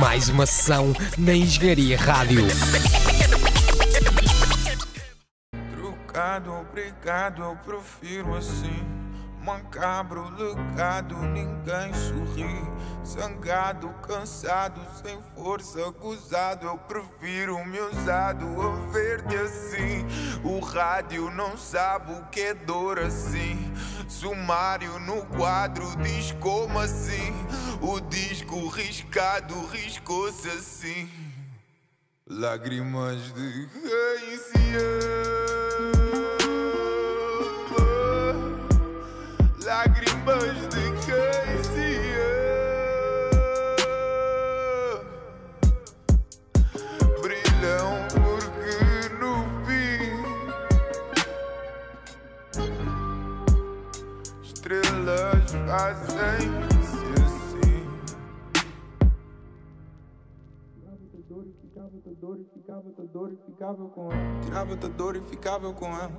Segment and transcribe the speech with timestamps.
[0.00, 2.46] Mais uma sessão na Engenharia Rádio.
[5.72, 9.03] Trocado, obrigado, eu prefiro assim.
[9.44, 12.64] Macabro, legado, ninguém sorri.
[13.04, 16.66] Zangado, cansado, sem força, acusado.
[16.66, 20.06] Eu prefiro o meu usado a ver-te assim.
[20.42, 23.70] O rádio não sabe o que é dor assim.
[24.08, 27.34] Sumário no quadro diz como assim.
[27.82, 31.10] O disco riscado riscou-se assim.
[32.26, 34.38] Lágrimas de quem
[39.64, 43.40] Lágrimas de quem se ama.
[47.22, 48.76] Brilham porque
[49.14, 49.32] no
[49.64, 50.20] fim
[54.42, 57.88] estrelas fazem-se assim.
[61.26, 64.40] dor e ficava da dor e ficava da dor e ficava com ela.
[64.42, 66.12] Tirava da dor e ficava com ela.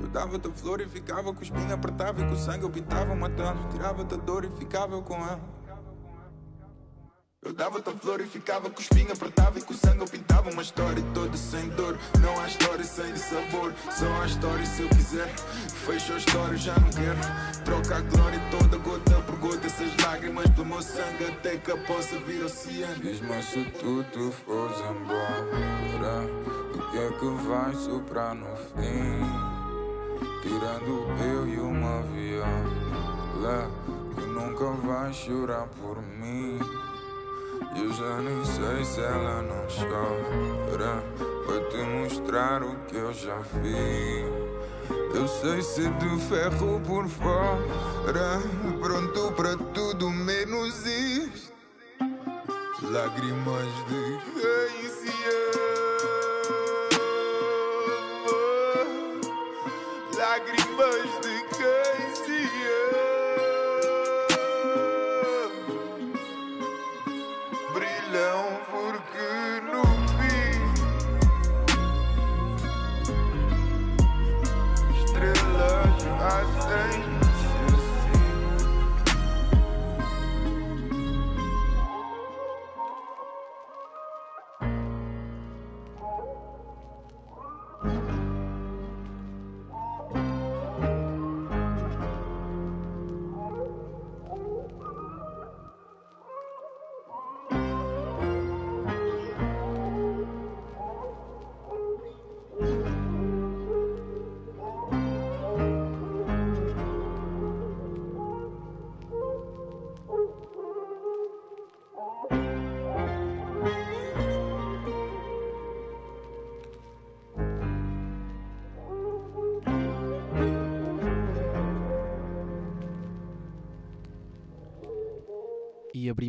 [0.00, 3.68] Eu dava-te flor e ficava com espinho, apertava e com sangue eu pintava matando.
[3.70, 5.54] Tirava da dor e ficava com ela.
[7.44, 11.02] Eu dava-te flor e ficava com espinho, apertava e com sangue eu pintava uma história
[11.12, 11.98] toda sem dor.
[12.18, 15.28] Não há história sem sabor, só há história se eu quiser.
[15.84, 17.18] Fecho a história, já não quero.
[17.64, 22.18] Troca a glória toda, gota por gota, essas lágrimas do meu sangue até que possa
[22.20, 23.02] vir oceano.
[23.02, 26.24] Diz-me se tu te fores embora,
[26.74, 29.53] o que é que vai soprar no fim?
[30.44, 33.70] Tirando eu e uma viola
[34.14, 36.60] que nunca vai chorar por mim.
[37.74, 41.02] Eu já nem sei se ela não chora
[41.46, 44.26] Para te mostrar o que eu já fiz
[45.14, 48.40] Eu sei ser de ferro por fora
[48.80, 51.52] Pronto para tudo menos isto
[52.82, 54.33] Lágrimas de
[60.76, 61.33] Lágrimas de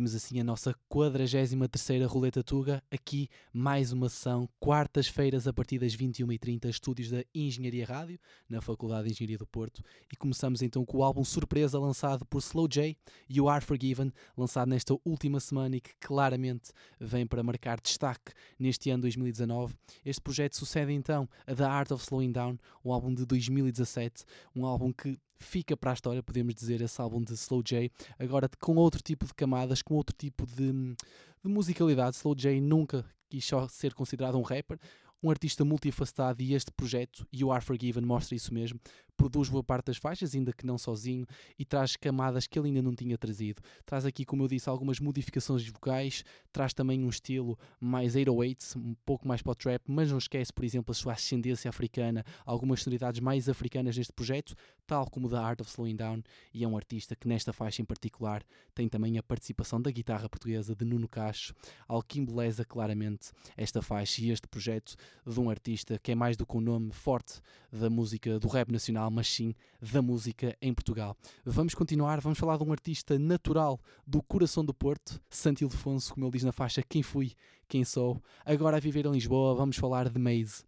[0.06, 5.96] abrimos assim a nossa 43ª Roleta Tuga, aqui mais uma sessão, quartas-feiras a partir das
[5.96, 8.18] 21h30, estúdios da Engenharia Rádio,
[8.48, 12.38] na Faculdade de Engenharia do Porto, e começamos então com o álbum surpresa lançado por
[12.38, 12.96] Slow J,
[13.28, 18.90] You Are Forgiven, lançado nesta última semana e que claramente vem para marcar destaque neste
[18.90, 19.74] ano 2019.
[20.04, 24.24] Este projeto sucede então a The Art of Slowing Down, um álbum de 2017,
[24.54, 28.48] um álbum que fica para a história, podemos dizer, esse álbum de Slow J, agora
[28.60, 32.16] com outro tipo de camadas, com outro tipo de, de musicalidade.
[32.16, 34.78] Slow J nunca quis só ser considerado um rapper,
[35.22, 38.80] um artista multifacetado e este projeto, You Are Forgiven, mostra isso mesmo.
[39.16, 41.26] Produz boa parte das faixas, ainda que não sozinho,
[41.58, 43.62] e traz camadas que ele ainda não tinha trazido.
[43.86, 46.22] Traz aqui, como eu disse, algumas modificações vocais,
[46.52, 50.52] traz também um estilo mais 808s, um pouco mais para o trap, mas não esquece,
[50.52, 54.54] por exemplo, a sua ascendência africana, algumas sonoridades mais africanas neste projeto,
[54.86, 56.22] tal como The Art of Slowing Down,
[56.52, 60.28] e é um artista que nesta faixa em particular tem também a participação da guitarra
[60.28, 61.54] portuguesa de Nuno Cacho,
[61.88, 64.94] algo que embeleza claramente esta faixa e este projeto
[65.26, 67.40] de um artista que é mais do que um nome forte
[67.72, 71.16] da música do rap nacional, mas sim da música em Portugal.
[71.44, 76.26] Vamos continuar, vamos falar de um artista natural do coração do Porto, Santo Ildefonso, como
[76.26, 77.32] ele diz na faixa Quem Fui,
[77.68, 78.20] Quem Sou.
[78.44, 80.64] Agora a viver em Lisboa, vamos falar de Maze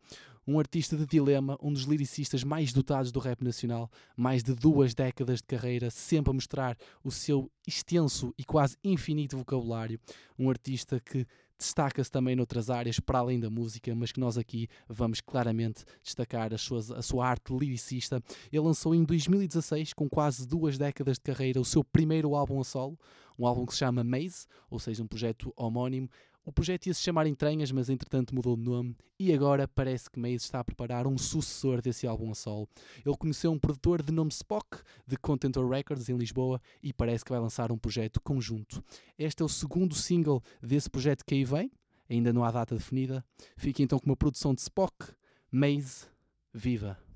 [0.49, 4.95] um artista de dilema, um dos lyricistas mais dotados do rap nacional, mais de duas
[4.95, 6.75] décadas de carreira, sempre a mostrar
[7.05, 10.01] o seu extenso e quase infinito vocabulário.
[10.39, 11.27] Um artista que
[11.59, 16.55] destaca-se também noutras áreas para além da música, mas que nós aqui vamos claramente destacar
[16.55, 18.23] a sua, a sua arte lyricista.
[18.53, 22.65] Ele lançou em 2016, com quase duas décadas de carreira, o seu primeiro álbum a
[22.65, 22.99] solo,
[23.39, 26.09] um álbum que se chama Maze, ou seja, um projeto homónimo.
[26.49, 30.19] O projeto ia se chamar Entranhas, mas entretanto mudou de nome e agora parece que
[30.19, 32.67] Maze está a preparar um sucessor desse álbum a solo.
[33.05, 37.33] Ele conheceu um produtor de nome Spock, de Contentor Records, em Lisboa, e parece que
[37.33, 38.83] vai lançar um projeto conjunto.
[39.19, 41.71] Este é o segundo single desse projeto que aí vem,
[42.09, 43.23] ainda não há data definida.
[43.59, 45.13] Fica então com uma produção de Spock,
[45.53, 46.07] Maze,
[46.55, 47.08] Viva!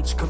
[0.00, 0.24] Serpentes que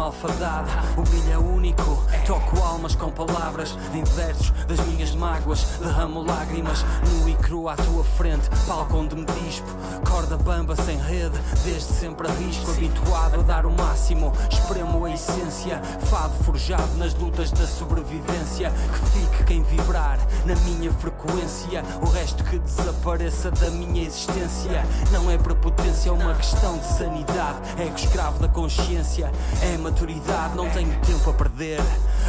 [0.00, 6.22] malfadada O brilho é único, toco almas com palavras Em versos das minhas mágoas Derramo
[6.22, 9.68] lágrimas, nu e cru à tua frente Palco onde me dispo,
[10.08, 15.80] corda bamba sem rede Desde sempre arrisco, habituado a dar o máximo Espremo a essência,
[16.10, 22.42] fado forjado nas lutas da sobrevivência Que fique quem vibrar na minha frequência O resto
[22.44, 24.82] que desapareça da minha existência
[25.12, 27.58] Não é prepotência, é uma questão de sanidade.
[27.78, 29.30] Ego escravo da consciência,
[29.62, 31.80] é maturidade, não tenho tempo a perder.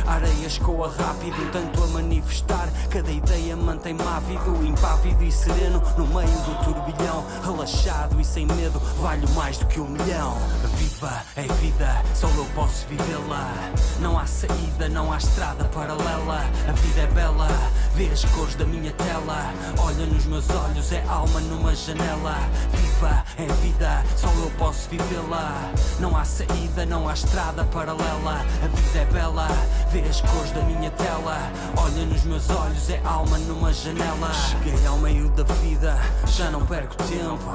[0.05, 2.69] Areia escoa rápido, tanto a manifestar.
[2.89, 5.81] Cada ideia mantém-me ávido, impávido e sereno.
[5.97, 10.37] No meio do turbilhão, relaxado e sem medo, valho mais do que um milhão.
[10.77, 13.53] Viva é vida, só eu posso vivê-la.
[13.99, 16.45] Não há saída, não há estrada paralela.
[16.67, 17.47] A vida é bela,
[17.95, 19.53] vê as cores da minha tela.
[19.77, 22.37] Olha nos meus olhos, é alma numa janela.
[22.71, 25.71] Viva é vida, só eu posso vivê-la.
[25.99, 28.45] Não há saída, não há estrada paralela.
[28.63, 29.47] A vida é bela,
[29.89, 31.37] vê as cores da minha tela.
[31.77, 34.31] Olha nos meus olhos, é alma numa janela.
[34.33, 35.97] Cheguei ao meio da vida,
[36.27, 37.51] já não perco tempo.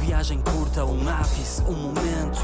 [0.00, 2.40] Viagem curta, um ápice, um momento.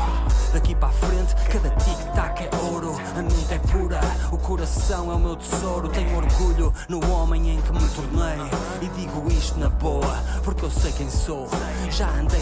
[0.53, 2.95] Daqui para a frente, cada tic-tac é ouro.
[3.17, 4.01] A mente é pura,
[4.31, 5.89] o coração é o meu tesouro.
[5.89, 8.51] Tenho orgulho no homem em que me tornei.
[8.83, 11.49] E digo isto na boa, porque eu sei quem sou.
[11.91, 12.34] Já andei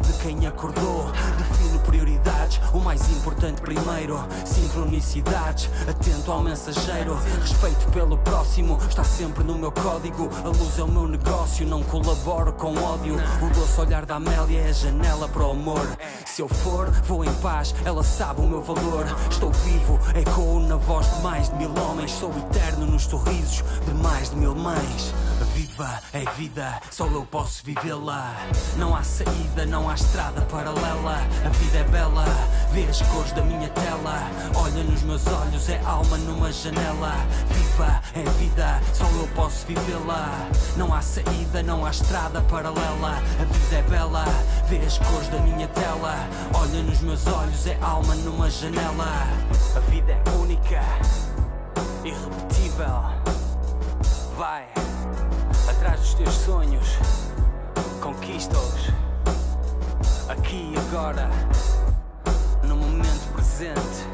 [0.00, 1.10] de quem acordou.
[1.36, 4.18] Defino prioridades, o mais importante primeiro.
[4.44, 7.16] Sincronicidades, atento ao mensageiro.
[7.40, 10.28] Respeito pelo próximo, está sempre no meu código.
[10.44, 13.16] A luz é o meu negócio, não colaboro com ódio.
[13.42, 15.86] O doce olhar da Amélia é a janela para o amor.
[16.26, 19.06] Se eu for, vou em paz, ela sabe o meu valor.
[19.30, 22.12] Estou vivo, ecoo na voz de mais de mil homens.
[22.12, 25.14] Sou eterno nos sorrisos de mais de mil mães.
[25.54, 28.34] Viva é vida, só eu posso vivê-la.
[28.76, 31.18] Não há saída, não há estrada paralela.
[31.44, 32.24] A vida é bela,
[32.72, 34.30] vê as cores da minha tela.
[34.54, 37.12] Olha nos meus olhos, é alma numa janela.
[37.48, 40.48] Viva é vida, só eu posso vivê-la.
[40.76, 43.16] Não há saída, não há estrada paralela.
[43.40, 44.24] A vida é bela,
[44.68, 46.14] vê as cores da minha tela.
[46.54, 49.28] Olha nos meus olhos, é alma numa janela.
[49.76, 50.82] A vida é única,
[52.04, 53.18] irrepetível.
[54.36, 54.77] Vai
[55.98, 56.86] dos teus sonhos,
[58.00, 58.88] conquista-os
[60.28, 61.28] aqui e agora,
[62.62, 64.06] no momento presente.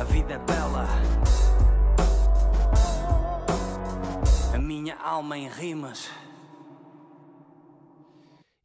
[0.00, 0.88] A vida é bela,
[4.54, 6.08] a minha alma em rimas.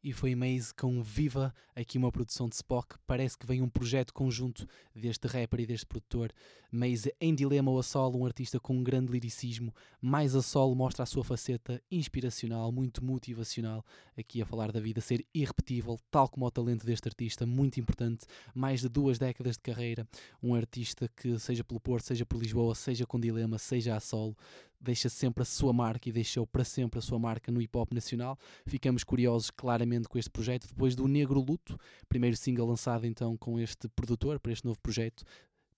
[0.06, 2.94] E foi Maze com Viva, aqui uma produção de Spock.
[3.08, 6.30] Parece que vem um projeto conjunto deste rapper e deste produtor.
[6.70, 9.74] Maze em dilema ou a solo, um artista com um grande liricismo.
[10.00, 13.84] Mais a solo mostra a sua faceta inspiracional, muito motivacional.
[14.16, 18.26] Aqui a falar da vida ser irrepetível, tal como o talento deste artista, muito importante.
[18.54, 20.06] Mais de duas décadas de carreira.
[20.40, 24.36] Um artista que, seja pelo Porto, seja por Lisboa, seja com dilema, seja a solo,
[24.80, 27.92] deixa sempre a sua marca e deixou para sempre a sua marca no hip hop
[27.92, 28.38] nacional.
[28.66, 30.68] Ficamos curiosos claramente com este projeto.
[30.68, 31.78] Depois do Negro Luto,
[32.08, 35.24] primeiro single lançado então com este produtor para este novo projeto,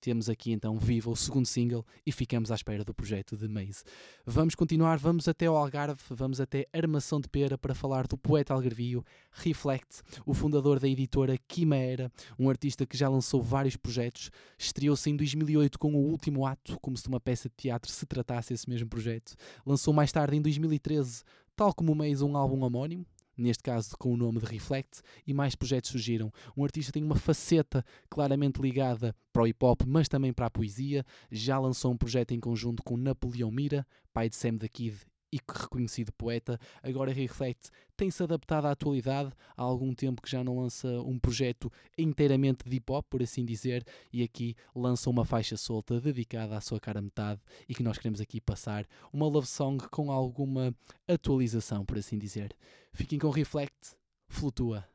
[0.00, 3.82] temos aqui então viva o segundo single e ficamos à espera do projeto de Maze.
[4.24, 8.54] Vamos continuar, vamos até ao Algarve, vamos até Armação de Pera para falar do poeta
[8.54, 15.10] algarvio Reflect, o fundador da editora Quimera, um artista que já lançou vários projetos, estreou-se
[15.10, 18.54] em 2008 com o Último Ato, como se de uma peça de teatro se tratasse
[18.54, 19.34] esse mesmo projeto,
[19.66, 21.22] lançou mais tarde em 2013,
[21.56, 23.04] tal como o Maze, um álbum homónimo,
[23.38, 26.32] neste caso com o nome de Reflect, e mais projetos surgiram.
[26.56, 30.50] Um artista tem uma faceta claramente ligada para o hip hop, mas também para a
[30.50, 31.04] poesia.
[31.30, 34.98] Já lançou um projeto em conjunto com Napoleão Mira, pai de Sam the Kid
[35.32, 39.32] e reconhecido poeta, agora Reflect tem-se adaptado à atualidade.
[39.56, 43.44] Há algum tempo que já não lança um projeto inteiramente de hip hop, por assim
[43.44, 47.98] dizer, e aqui lança uma faixa solta dedicada à sua cara metade e que nós
[47.98, 50.74] queremos aqui passar uma love song com alguma
[51.06, 52.56] atualização, por assim dizer.
[52.92, 53.96] Fiquem com Reflect,
[54.28, 54.86] flutua.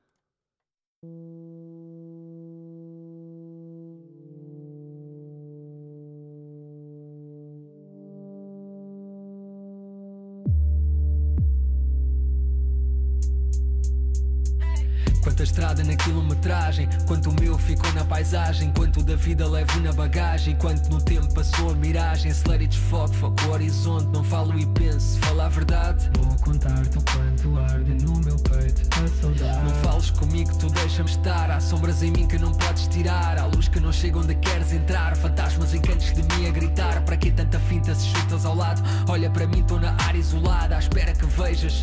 [15.23, 19.93] Quanta estrada na quilometragem, quanto o meu ficou na paisagem, quanto da vida levo na
[19.93, 22.31] bagagem, quanto no tempo passou a miragem.
[22.59, 26.09] E desfoque, foco o horizonte, não falo e penso, fala a verdade.
[26.19, 29.63] Vou contar-te o quanto arde no meu peito a saudade.
[29.63, 31.49] Não fales comigo, tu deixa-me estar.
[31.49, 34.71] Há sombras em mim que não podes tirar, há luz que não chega onde queres
[34.73, 35.15] entrar.
[35.17, 38.81] Fantasmas encantos de mim a gritar, para que tanta finta se chutas ao lado?
[39.07, 41.81] Olha para mim, estou na área isolada, à espera que vejas.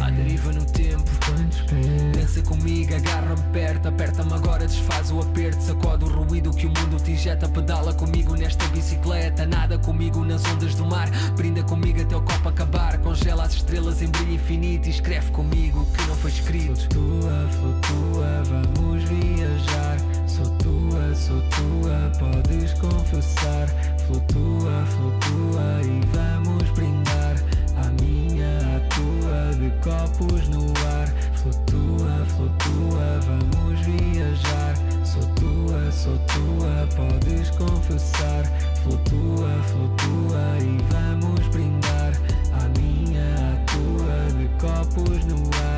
[0.00, 6.04] À deriva no tempo, pés Dança comigo, agarra-me perto, aperta-me agora, desfaz o aperto, sacode
[6.04, 10.74] o ruído que o mundo te injeta, pedala comigo nesta bicicleta, nada comigo nas ondas
[10.74, 14.90] do mar, brinda comigo até o copo acabar, congela as estrelas em brilho infinito e
[14.90, 16.80] escreve comigo o que não foi escrito.
[16.92, 19.96] Flutua, flutua, vamos viajar.
[20.26, 23.68] Sou tua, sou tua, podes confessar.
[24.06, 27.36] Flutua, flutua e vamos brindar.
[27.76, 31.35] A minha, a tua, de copos no ar.
[31.46, 34.74] Flutua, flutua, vamos viajar.
[35.04, 38.44] Sou tua, sou tua, podes confessar.
[38.82, 42.14] Flutua, flutua e vamos brindar.
[42.52, 45.75] A minha, a tua, de copos no ar.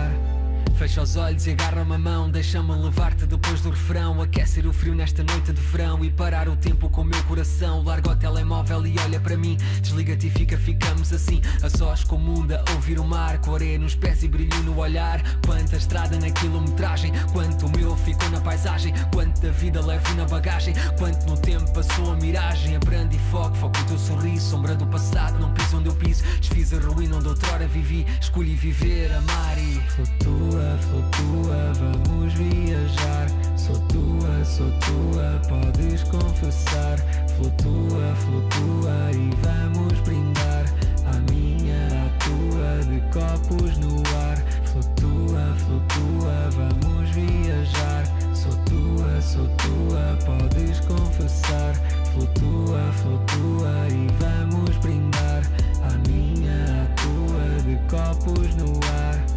[0.78, 4.23] Fecha os olhos e agarra-me a mão, deixa-me levar-te depois do refrão.
[4.23, 7.82] Aquecer o frio nesta noite de verão e parar o tempo com o meu coração.
[7.82, 11.42] Larga o telemóvel e olha para mim, desliga-te e fica, ficamos assim.
[11.64, 14.78] A sós com o mundo, a ouvir o mar, com nos pés e brilho no
[14.78, 15.20] olhar.
[15.44, 20.26] Quanta estrada na quilometragem, quanto o meu ficou na paisagem, quanto da vida levo na
[20.26, 22.76] bagagem, quanto no tempo passou a miragem.
[22.76, 26.23] Abrando e foco, foco o teu sorriso, sombra do passado, não piso onde eu piso.
[26.40, 29.82] Desfiz a ruína onde outrora vivi, escolhi viver, amar e.
[29.88, 33.28] Flutua, flutua, vamos viajar.
[33.56, 36.98] Sou tua, sou tua, podes confessar.
[37.37, 40.64] Flutua, flutua e vamos brindar.
[41.06, 44.38] A minha, a tua, de copos no ar.
[44.64, 48.04] Flutua, flutua, vamos viajar.
[48.34, 51.75] Sou tua, sou tua, podes confessar.
[52.12, 55.42] Flutua, flutua e vamos brindar.
[55.82, 59.27] A minha, a tua, de copos no ar.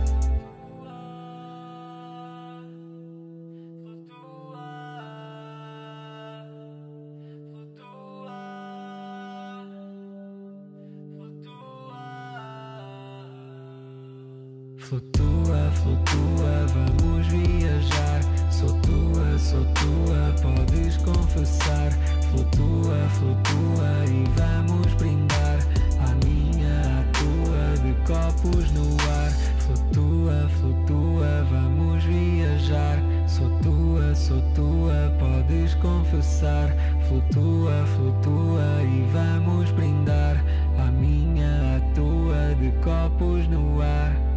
[14.91, 18.19] Flutua, flutua, vamos viajar.
[18.51, 21.93] Sou tua, sou tua, podes confessar.
[22.29, 25.60] Flutua, flutua e vamos brindar.
[25.98, 29.31] A minha, a tua, de copos no ar.
[29.60, 33.00] Flutua, flutua, vamos viajar.
[33.29, 36.67] Sou tua, sou tua, podes confessar.
[37.07, 40.43] Flutua, flutua e vamos brindar.
[40.77, 44.30] A minha, a tua, de copos no ar.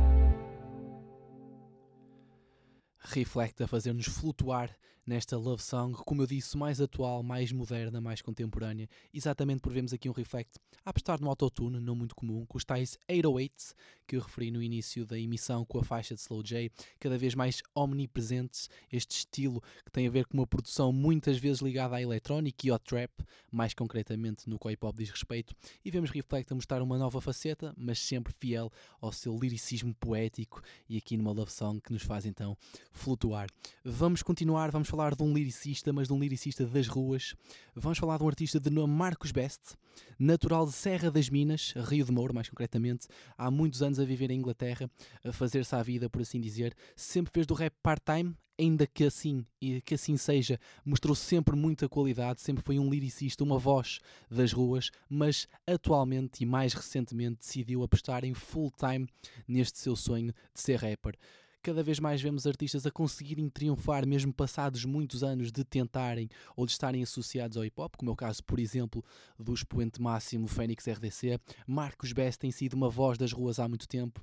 [3.15, 8.23] Reflect a fazer-nos flutuar nesta love song, como eu disse, mais atual, mais moderna, mais
[8.23, 12.57] contemporânea, exatamente por vermos aqui um Reflect a apostar no autotune, não muito comum, com
[12.57, 13.75] os tais 808s
[14.07, 16.71] que eu referi no início da emissão com a faixa de Slow J,
[17.01, 21.63] cada vez mais omnipresentes, este estilo que tem a ver com uma produção muitas vezes
[21.63, 23.11] ligada à eletrónica e ao trap,
[23.51, 27.75] mais concretamente no que hop diz respeito, e vemos Reflect a mostrar uma nova faceta,
[27.77, 28.71] mas sempre fiel
[29.01, 32.57] ao seu liricismo poético e aqui numa love song que nos faz então
[32.93, 33.49] flutuar.
[33.85, 37.35] Vamos continuar, vamos falar de um liricista, mas de um liricista das ruas.
[37.75, 39.75] Vamos falar de um artista de nome Marcos Best,
[40.17, 44.31] natural de Serra das Minas, Rio de Mouro, mais concretamente, há muitos anos a viver
[44.31, 44.89] em Inglaterra,
[45.25, 46.77] a fazer-se à vida, por assim dizer.
[46.95, 51.89] Sempre fez do rap part-time, ainda que assim, e que assim seja, mostrou sempre muita
[51.89, 53.99] qualidade, sempre foi um liricista, uma voz
[54.31, 59.09] das ruas, mas atualmente e mais recentemente decidiu apostar em full time
[59.49, 61.19] neste seu sonho de ser rapper.
[61.65, 66.67] Cada vez mais vemos artistas a conseguirem triunfar, mesmo passados muitos anos de tentarem ou
[66.67, 69.03] de estarem associados ao hip hop, como é o caso, por exemplo,
[69.39, 71.41] do expoente máximo Fênix RDC.
[71.67, 74.23] Marcos Best tem sido uma voz das ruas há muito tempo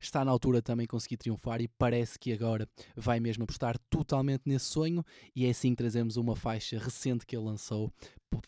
[0.00, 4.66] está na altura também conseguir triunfar e parece que agora vai mesmo apostar totalmente nesse
[4.66, 5.04] sonho
[5.34, 7.92] e é assim que trazemos uma faixa recente que ele lançou,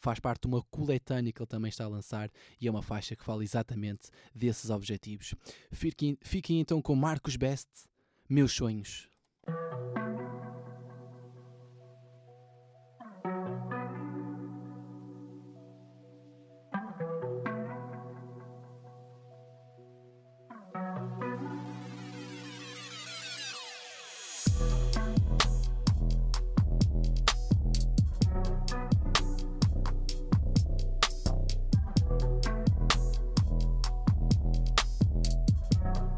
[0.01, 2.31] faz parte de uma coletânea que ele também está a lançar
[2.61, 5.35] e é uma faixa que fala exatamente desses objetivos.
[5.73, 7.69] Fiquem, fiquem então com Marcos Best,
[8.31, 9.11] Meus Sonhos.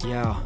[0.04, 0.42] Yo,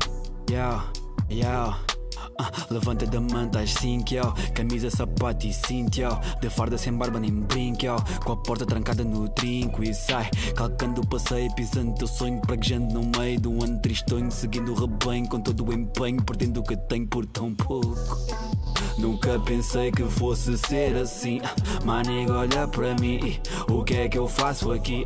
[0.48, 0.95] yo,
[1.40, 1.96] yo.
[2.38, 4.34] Ah, levanta da manta às 5, yo.
[4.54, 6.18] Camisa, sapato e cinto, yo.
[6.40, 7.96] De farda sem barba nem brinco, yo.
[8.24, 10.30] Com a porta trancada no trinco e sai.
[10.54, 12.40] Calcando o passeio, pisando teu sonho.
[12.42, 14.30] Praguejando no meio de um ano tristonho.
[14.30, 16.22] Seguindo o rebanho com todo o empenho.
[16.22, 17.96] Perdendo o que tenho por tão pouco.
[18.98, 21.40] Nunca pensei que fosse ser assim.
[21.84, 23.38] Manego, olha para mim.
[23.68, 25.04] O que é que eu faço aqui?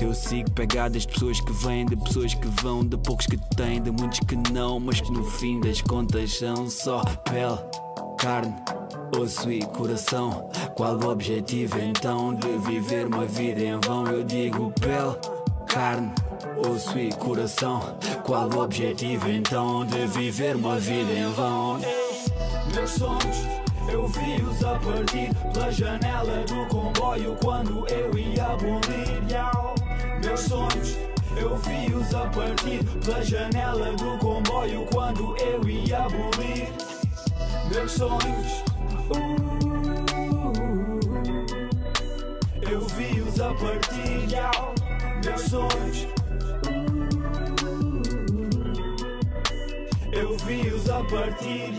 [0.00, 3.80] Eu sigo pegadas de pessoas que vêm, de pessoas que vão, de poucos que têm,
[3.80, 7.58] de muitos que não, mas que no fim das contas são só pele,
[8.18, 8.54] carne,
[9.18, 10.50] osso e coração.
[10.76, 14.06] Qual o objetivo então de viver uma vida em vão?
[14.06, 15.16] Eu digo pele,
[15.66, 16.12] carne,
[16.68, 17.80] osso e coração.
[18.24, 21.80] Qual o objetivo então de viver uma vida em vão?
[22.74, 23.46] Meus sonhos,
[23.92, 29.22] eu vi-os a partir pela janela do comboio quando eu ia abolir.
[30.24, 30.96] Meus sonhos,
[31.36, 36.68] eu vi-os a partir pela janela do comboio quando eu ia abolir.
[37.72, 38.64] Meus sonhos,
[39.10, 39.50] uh,
[42.70, 44.10] eu vi-os a partir.
[45.24, 46.06] Meus sonhos.
[46.66, 47.00] uh,
[50.12, 51.72] Eu vi-os a partir,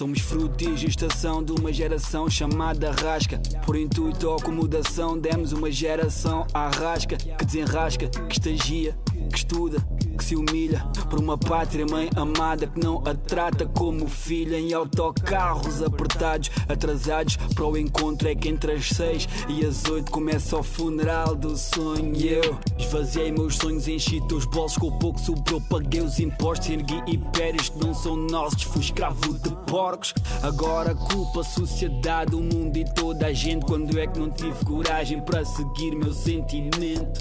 [0.00, 3.38] Somos fruto de gestação de uma geração chamada rasca.
[3.66, 8.96] Por intuito ou acomodação, demos uma geração à rasca que desenrasca, que estagia,
[9.30, 9.78] que estuda,
[10.18, 14.72] que se humilha por uma pátria mãe amada que não a trata como filha em
[14.72, 18.28] autocarros apertados, atrasados para o encontro.
[18.28, 22.14] É que entre as seis e as oito começa o funeral do sonho.
[22.16, 27.68] Eu esvaziei meus sonhos, enchi teus bolsos com pouco sobrou, paguei os impostos, ergui impérios
[27.68, 30.12] que não são nossos, fui escravo de porcos.
[30.42, 33.64] Agora culpa a sociedade, o mundo e toda a gente.
[33.64, 37.20] Quando é que não tive coragem para seguir meu sentimento?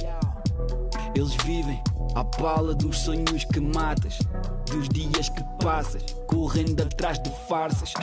[1.15, 1.81] Eles vivem
[2.15, 4.19] à pala dos sonhos que matas,
[4.67, 7.93] dos dias que passas, correndo atrás de farsas.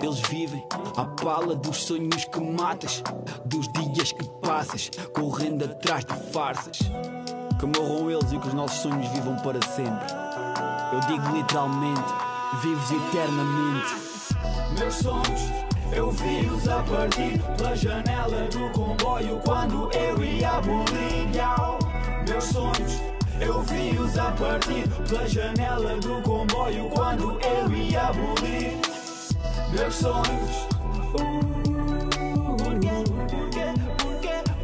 [0.00, 3.02] Eles vivem à pala dos sonhos que matas,
[3.46, 6.78] dos dias que passas, correndo atrás de farsas.
[7.58, 10.06] Que morram eles e que os nossos sonhos vivam para sempre.
[10.92, 12.02] Eu digo literalmente,
[12.62, 14.14] vivos eternamente.
[14.78, 15.40] Meus sonhos,
[15.92, 21.34] eu vi-os a partir pela janela do comboio quando eu ia abolir.
[21.34, 21.78] Yau.
[22.28, 23.00] Meus sonhos,
[23.40, 28.78] eu vi-os a partir pela janela do comboio quando eu ia abolir.
[29.72, 30.68] Meus sonhos.
[31.18, 31.54] uh,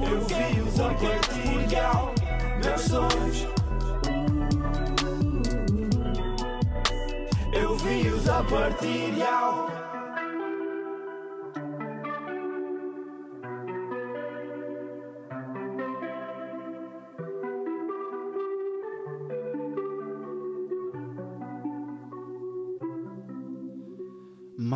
[0.02, 1.72] Eu vi-os a partir.
[1.72, 2.14] Yau.
[2.64, 3.46] Meus sonhos.
[7.52, 9.14] Eu vi-os a partir.
[9.18, 9.68] Yau.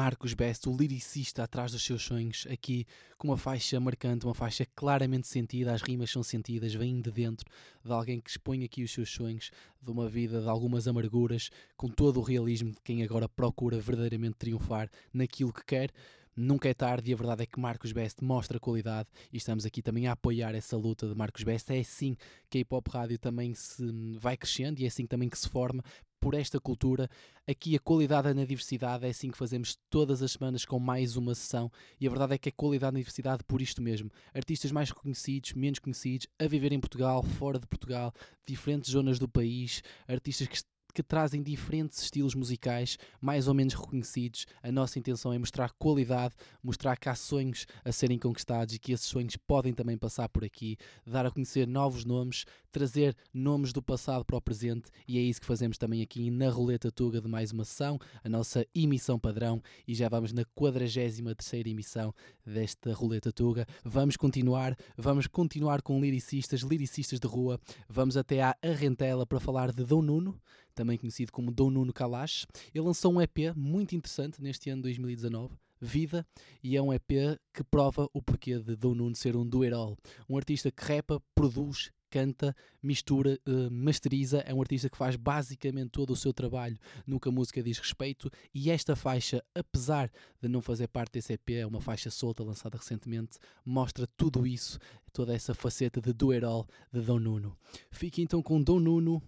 [0.04, 2.86] Marcos Best, o liricista atrás dos seus sonhos, aqui
[3.16, 7.50] com uma faixa marcante, uma faixa claramente sentida, as rimas são sentidas, vêm de dentro
[7.82, 11.88] de alguém que expõe aqui os seus sonhos, de uma vida de algumas amarguras, com
[11.88, 15.90] todo o realismo de quem agora procura verdadeiramente triunfar naquilo que quer.
[16.36, 19.80] nunca é tarde e a verdade é que Marcos Best mostra qualidade e estamos aqui
[19.80, 21.72] também a apoiar essa luta de Marcos Best.
[21.72, 22.14] É assim
[22.50, 25.48] que a Hip Hop Rádio também se vai crescendo e é assim também que se
[25.48, 25.82] forma
[26.24, 27.06] por esta cultura.
[27.46, 31.18] Aqui a qualidade é na diversidade, é assim que fazemos todas as semanas com mais
[31.18, 31.70] uma sessão.
[32.00, 34.10] E a verdade é que a qualidade na diversidade por isto mesmo.
[34.32, 38.10] Artistas mais reconhecidos, menos conhecidos, a viver em Portugal, fora de Portugal,
[38.46, 40.56] diferentes zonas do país, artistas que
[40.94, 44.46] que trazem diferentes estilos musicais mais ou menos reconhecidos.
[44.62, 48.92] A nossa intenção é mostrar qualidade, mostrar que há sonhos a serem conquistados e que
[48.92, 53.82] esses sonhos podem também passar por aqui, dar a conhecer novos nomes, trazer nomes do
[53.82, 57.28] passado para o presente e é isso que fazemos também aqui na Roleta Tuga de
[57.28, 61.20] mais uma sessão, a nossa emissão padrão e já vamos na 43
[61.66, 62.14] emissão
[62.46, 63.66] desta Roleta Tuga.
[63.84, 69.72] Vamos continuar, vamos continuar com liricistas, liricistas de rua, vamos até à Arrentela para falar
[69.72, 70.40] de Dom Nuno,
[70.74, 72.46] também conhecido como Dom Nuno Kalash.
[72.74, 76.26] Ele lançou um EP muito interessante neste ano de 2019, Vida,
[76.62, 79.96] e é um EP que prova o porquê de Dom Nuno ser um do-it-all.
[80.28, 84.38] Um artista que repa, produz, canta, mistura, uh, masteriza.
[84.46, 87.76] É um artista que faz basicamente todo o seu trabalho no que a música diz
[87.78, 88.30] respeito.
[88.54, 92.78] E esta faixa, apesar de não fazer parte desse EP, é uma faixa solta lançada
[92.78, 94.78] recentemente, mostra tudo isso,
[95.12, 97.58] toda essa faceta de do it all de Dom Nuno.
[97.90, 99.20] Fique então com Dom Nuno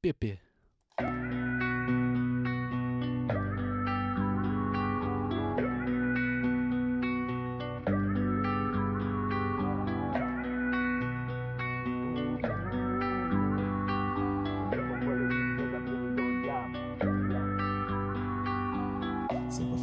[0.00, 0.49] PP.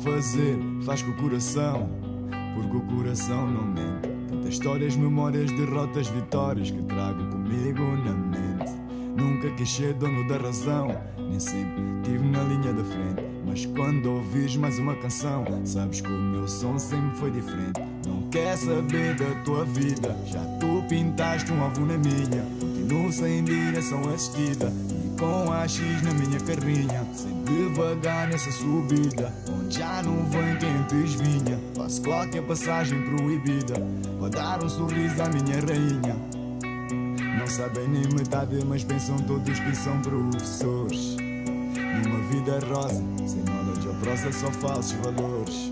[0.03, 1.89] Fazer, faz com o coração,
[2.55, 4.07] porque o coração não mente.
[4.29, 8.46] Tantas histórias, memórias, derrotas, vitórias que trago comigo na mente.
[9.17, 13.25] Nunca quis ser dono da razão, nem sempre tive na linha da frente.
[13.43, 17.81] Mas quando ouvis mais uma canção, sabes que o meu som sempre foi diferente.
[18.05, 22.45] Não quer saber da tua vida, já tu pintaste um alvo na minha.
[22.59, 27.03] Continuo sem direção assistida e com AX na minha carrinha.
[27.11, 31.59] Sempre devagar nessa subida, onde já não vem quem te esvinha.
[31.75, 33.75] Faço qualquer passagem proibida,
[34.19, 36.36] para dar um sorriso à minha rainha.
[37.37, 41.17] Não sabem nem metade, mas pensam todos que são professores.
[41.17, 45.71] Numa vida rosa, sem knowledge ou prosa, só falsos valores.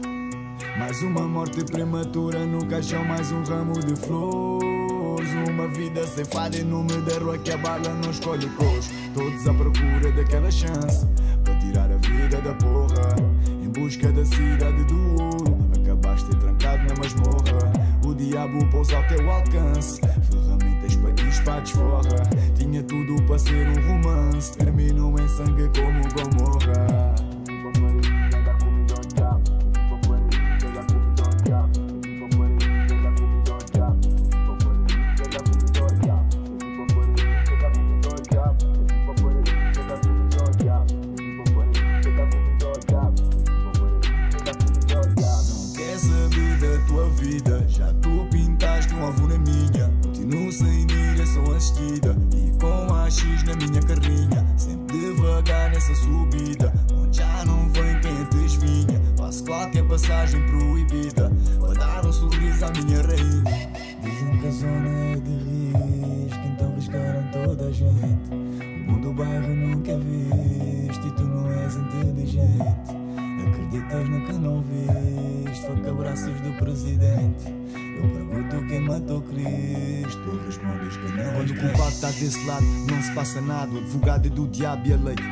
[0.77, 5.29] Mais uma morte prematura no caixão, mais um ramo de flores.
[5.49, 8.91] Uma vida ceifada e no meio da rua que a bala não escolhe cores.
[9.13, 11.07] Todos à procura daquela chance
[11.43, 13.15] para tirar a vida da porra.
[13.63, 17.73] Em busca da cidade do ouro, acabaste trancado na masmorra.
[18.05, 19.99] O diabo pousa ao teu alcance.
[21.61, 22.23] Desforra.
[22.55, 24.57] Tinha tudo para ser um romance.
[24.57, 27.24] Terminou em sangue como Gomorra.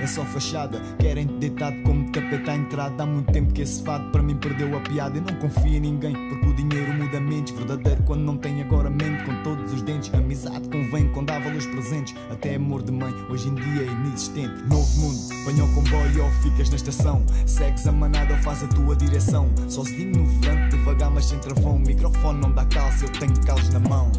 [0.04, 0.82] É só fachada.
[1.00, 3.04] Querem deitado como tapete à entrada.
[3.04, 5.18] Há muito tempo que esse fado para mim perdeu a piada.
[5.18, 7.56] Eu não confio em ninguém, porque o dinheiro muda mentes.
[7.56, 10.14] Verdadeiro quando não tem, agora mente com todos os dentes.
[10.14, 12.14] Amizade convém quando há valores presentes.
[12.30, 14.64] Até amor de mãe, hoje em dia é inexistente.
[14.68, 17.26] Novo mundo, banho ao comboio ou ficas na estação.
[17.46, 19.50] Segues a manada ou faz a tua direção.
[19.70, 21.78] Sozinho no volante, devagar mas sem travão.
[21.78, 24.12] O microfone não dá calça, eu tenho calos na mão.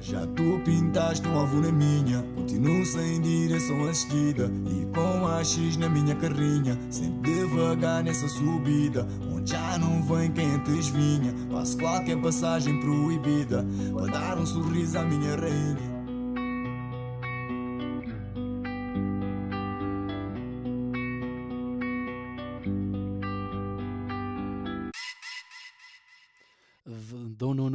[0.00, 2.24] Já tu pintaste um alvo na minha.
[2.34, 6.78] Continuo sem direção assistida e com AX na minha carrinha.
[6.90, 11.34] Sempre devagar nessa subida, onde já não vem quem te esvinha.
[11.50, 15.99] Faço qualquer passagem proibida para dar um sorriso à minha rainha.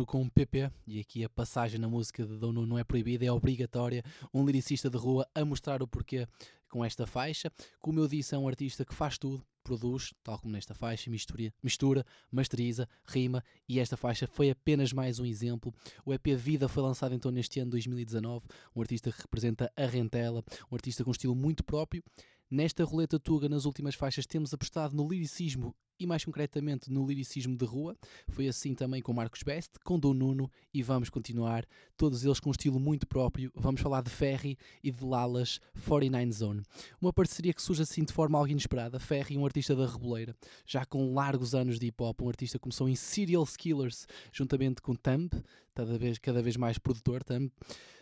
[0.06, 3.26] Com um PP, e aqui a passagem na música de Dom Nuno não é proibida,
[3.26, 4.04] é obrigatória.
[4.34, 6.28] Um lyricista de rua a mostrar o porquê
[6.70, 7.52] com esta faixa.
[7.80, 11.52] Como eu disse, é um artista que faz tudo, produz, tal como nesta faixa, mistura,
[11.64, 15.74] mistura, masteriza, rima, e esta faixa foi apenas mais um exemplo.
[16.06, 20.44] O EP Vida foi lançado então neste ano 2019, um artista que representa a rentela,
[20.72, 22.04] um artista com um estilo muito próprio.
[22.52, 27.56] Nesta roleta tuga, nas últimas faixas, temos apostado no liricismo e mais concretamente no liricismo
[27.56, 27.96] de rua.
[28.30, 31.66] Foi assim também com Marcos Best, com Dom Nuno e vamos continuar,
[31.98, 33.52] todos eles com um estilo muito próprio.
[33.56, 36.64] Vamos falar de Ferry e de Lalas 49 Zone.
[37.02, 39.00] Uma parceria que surge assim de forma algo inesperada.
[39.00, 42.64] Ferry, um artista da Reboleira, já com largos anos de hip hop, um artista que
[42.64, 45.32] começou em Serial Killers juntamente com Thumb,
[45.74, 47.52] cada vez, cada vez mais produtor Thumb.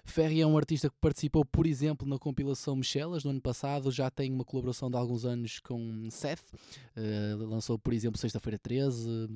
[0.05, 4.09] Ferry é um artista que participou, por exemplo, na compilação Michelas no ano passado, já
[4.11, 9.27] tem uma colaboração de alguns anos com Seth, uh, lançou, por exemplo, Sexta-feira 13.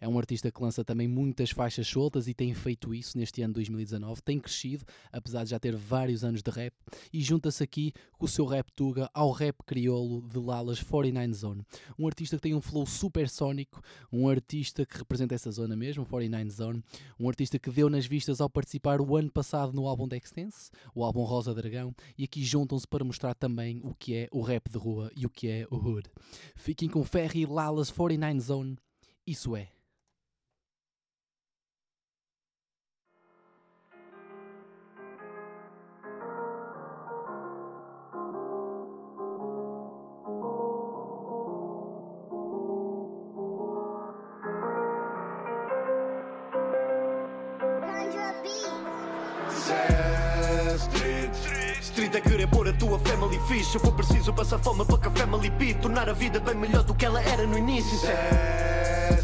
[0.00, 3.54] É um artista que lança também muitas faixas soltas e tem feito isso neste ano
[3.54, 4.22] 2019.
[4.22, 6.72] Tem crescido, apesar de já ter vários anos de rap,
[7.12, 11.66] e junta-se aqui com o seu rap tuga ao rap crioulo de Lalas 49 Zone.
[11.98, 16.50] Um artista que tem um flow supersónico, um artista que representa essa zona mesmo, 49
[16.50, 16.84] Zone,
[17.18, 20.20] um artista que deu nas vistas ao participar o ano passado no álbum da
[20.94, 24.68] o álbum Rosa Dragão, e aqui juntam-se para mostrar também o que é o rap
[24.68, 26.08] de rua e o que é o hood.
[26.56, 28.76] Fiquem com Ferry, Lalas, 49 Zone,
[29.26, 29.68] isso é.
[51.80, 52.14] Street.
[52.14, 53.76] É querer pôr a tua family fixe.
[53.76, 55.78] Eu for preciso passar fome para que a family beat.
[55.80, 57.94] Tornar a vida bem melhor do que ela era no início.
[57.94, 59.20] Isso é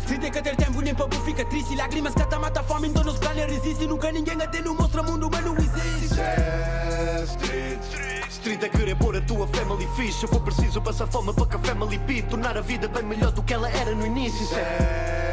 [0.00, 1.74] Street é que ter tempo nem para fica triste.
[1.74, 3.86] Lágrimas que mata a fome, então nos planos resiste.
[3.86, 6.20] Nunca ninguém até não mostra mundo, mas não existe.
[8.28, 8.62] Street.
[8.62, 10.24] É querer pôr a tua family fixe.
[10.24, 12.28] Eu for preciso passar fome para que a family beat.
[12.28, 14.42] Tornar a vida bem melhor do que ela era no início.
[14.42, 15.23] Isso é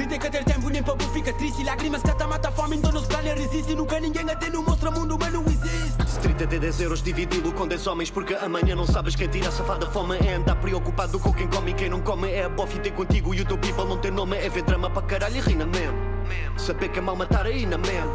[0.00, 1.64] É que ter tempo nem para fica triste.
[1.64, 3.74] Lágrimas que mata fome, então nos planos resiste.
[3.74, 5.98] Nunca ninguém até não mostra mundo, mas não existe.
[6.40, 8.10] É ter 10 euros dividi-lo com 10 homens.
[8.10, 10.16] Porque amanhã não sabes quem tira a safada fome.
[10.18, 12.30] É andar preocupado com quem come e quem não come.
[12.30, 14.36] É a bof ter contigo e o teu people não ter nome.
[14.36, 15.66] É ver drama para caralho e rina.
[16.56, 18.10] Saber que é mal matar aí na mesmo.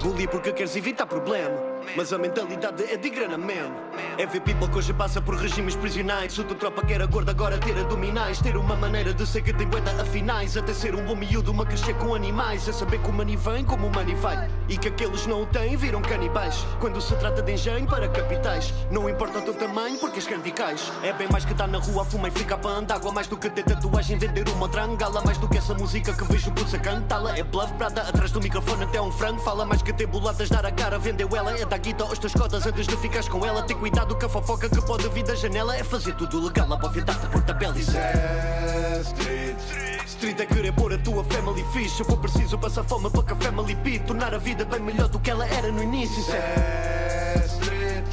[0.00, 1.73] Bully porque queres evitar problema.
[1.96, 3.74] Mas a mentalidade é de grana mesmo.
[4.18, 6.32] É ver people que hoje passa por regimes prisionais.
[6.32, 8.40] Se tropa que era gorda agora ter abdominais.
[8.40, 10.56] Ter uma maneira de ser que tem bué afinais.
[10.56, 12.68] Até ser um bom miúdo, uma crescer com animais.
[12.68, 14.48] É saber que o money vem como o money vai.
[14.68, 16.64] E que aqueles não o têm viram canibais.
[16.80, 18.72] Quando se trata de engenho para capitais.
[18.90, 20.90] Não importa o teu tamanho porque és candicais.
[21.02, 23.12] É bem mais que estar na rua, fuma e fica andar água.
[23.12, 25.20] Mais do que ter tatuagem, vender uma trangala.
[25.22, 27.36] Mais do que essa música que vejo por cantá-la.
[27.36, 29.40] É bluff, prada atrás do microfone até um frango.
[29.40, 31.58] Fala mais que ter boladas, dar a cara, vendeu ela.
[31.58, 33.62] É da guita aos teus cotas antes de ficares com ela.
[33.62, 35.76] Tem cuidado que a fofoca que pode vir da janela.
[35.76, 37.74] É fazer tudo legal, a bofetada por tabela.
[37.76, 39.83] É street.
[40.14, 42.00] Street é querer pôr a tua family fixe.
[42.00, 44.04] Eu for preciso passar fome para que a family beat.
[44.06, 46.20] Tornar a vida bem melhor do que ela era no início.
[46.20, 48.04] Isso é street.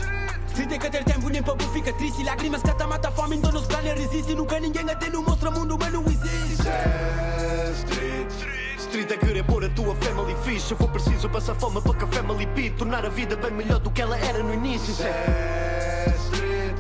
[0.48, 2.24] Street é que ter tempo nem para fica triste.
[2.24, 4.34] Lágrimas que mata a fome, então nos planos resiste.
[4.34, 6.54] Nunca ninguém até não mostra mundo, mas não existe.
[6.54, 8.32] Isso é street.
[8.80, 10.72] Street é querer pôr a tua family fixe.
[10.72, 12.78] Eu for preciso passar fome para que a family beat.
[12.78, 14.92] Tornar a vida bem melhor do que ela era no início.
[14.92, 16.71] Isso é street.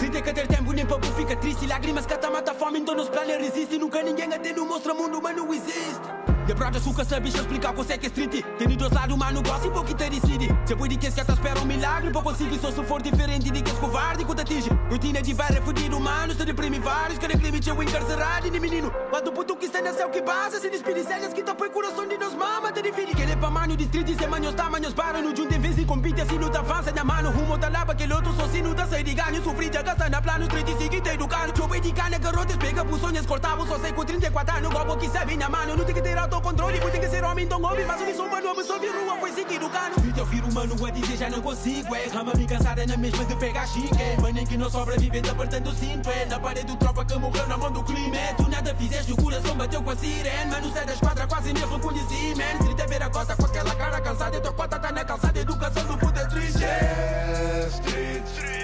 [0.00, 1.66] Street é que ter tempo nem para fica triste.
[1.66, 3.76] Lágrimas que mata a fome, nos planos resiste.
[3.76, 6.39] Nunca ninguém até não mostra mundo, mas não existe.
[6.50, 8.44] De brother suca sabes explicar o que é que é street.
[8.58, 12.10] Tem dois lados, mano, gosto e pouco decide Se pode que que espera um milagre
[12.10, 12.58] Para conseguir.
[12.58, 14.70] Só se for diferente de que és covarde que te atinge.
[14.90, 18.90] Rotina de barra fudido, mano Se deprime vários, que crime teu encarcerado e menino.
[19.10, 22.08] Quando puto que está na céu que passa Se despide selhas que tapou o coração
[22.08, 24.92] de nós mama Te define que ele é para mano de street Se manhos tamanhos
[24.92, 27.30] para no junto em vez e compite Assim tá avança na mano.
[27.30, 30.10] Rumo tá lá aquele outro só se não tá sai de ganho Sofri de gastar
[30.10, 33.64] na plano Street e seguir te educando Jogo de cana, garotas pega por sonhos cortavam
[33.68, 35.76] Só sei com 34 anos Golbo que sabe na mano.
[35.76, 38.26] Não tem que ter autocontrole Muito tem que ser homem, então homem Mas eu sou
[38.26, 41.40] humano, vi rua Foi seguir o cano Street eu viro humano a dizer já não
[41.40, 45.18] consigo É rama me cansada na mesma de pegar chique É mano que não sobrevive
[45.18, 48.34] apertando o cinto É na parede do tropa que morreu na mão do crime É
[48.34, 51.60] tu nada fizeste, o coração bateu com a sirene Mano sai da esquadra quase me
[51.60, 54.92] reconheci Man, street é ver a cota com aquela cara cansada E tua cota tá
[54.92, 58.22] na calçada, educação do puta street Yeah, street.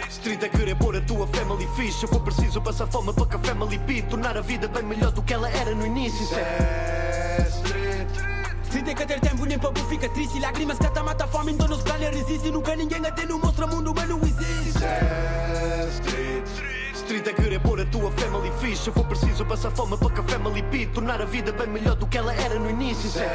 [0.08, 2.02] Street é querer pôr a tua family fixe.
[2.02, 4.08] Eu for preciso passar fome para que a family beat.
[4.08, 6.26] Tornar a vida bem melhor do que ela era no início.
[6.36, 8.09] É street.
[8.64, 11.68] Street é que ter tempo nem para fica triste Lágrimas que mata a fome, então
[11.68, 14.79] nos planos resiste Nunca ninguém até não mostra mundo, mas não existe
[15.88, 16.46] street.
[16.94, 18.85] street é querer pôr a tua family fixe.
[18.85, 21.94] Se for preciso passar fome para que a family pit, tornar a vida bem melhor
[21.96, 23.09] do que ela era no início.
[23.09, 23.27] Street.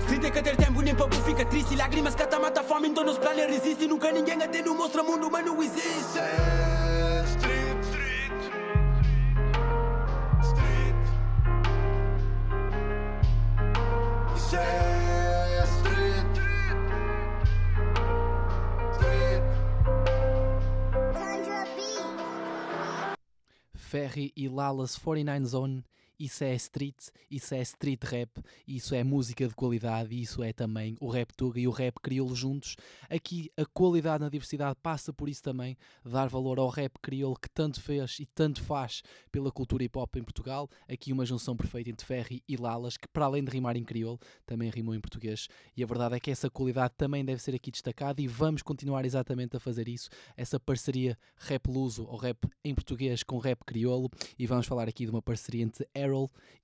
[0.00, 1.76] Street é ter tempo nem para fica triste.
[1.76, 3.86] Lágrimas que até mata fome, então nos planos resiste.
[3.86, 6.18] Nunca ninguém até não mostra mundo, mas não existe.
[23.88, 25.82] Ferry e Lalas 49 Zone,
[26.18, 26.96] isso é street,
[27.30, 28.30] isso é street rap,
[28.66, 32.34] isso é música de qualidade, isso é também o rap tuga e o rap crioulo
[32.34, 32.76] juntos.
[33.08, 37.48] Aqui a qualidade na diversidade passa por isso também, dar valor ao rap crioulo que
[37.48, 40.68] tanto fez e tanto faz pela cultura hip hop em Portugal.
[40.88, 44.18] Aqui uma junção perfeita entre Ferry e Lalas, que para além de rimar em crioulo,
[44.44, 45.48] também rimou em português.
[45.76, 49.04] E a verdade é que essa qualidade também deve ser aqui destacada e vamos continuar
[49.04, 54.10] exatamente a fazer isso, essa parceria rap luso ou rap em português com rap crioulo.
[54.38, 55.86] E vamos falar aqui de uma parceria entre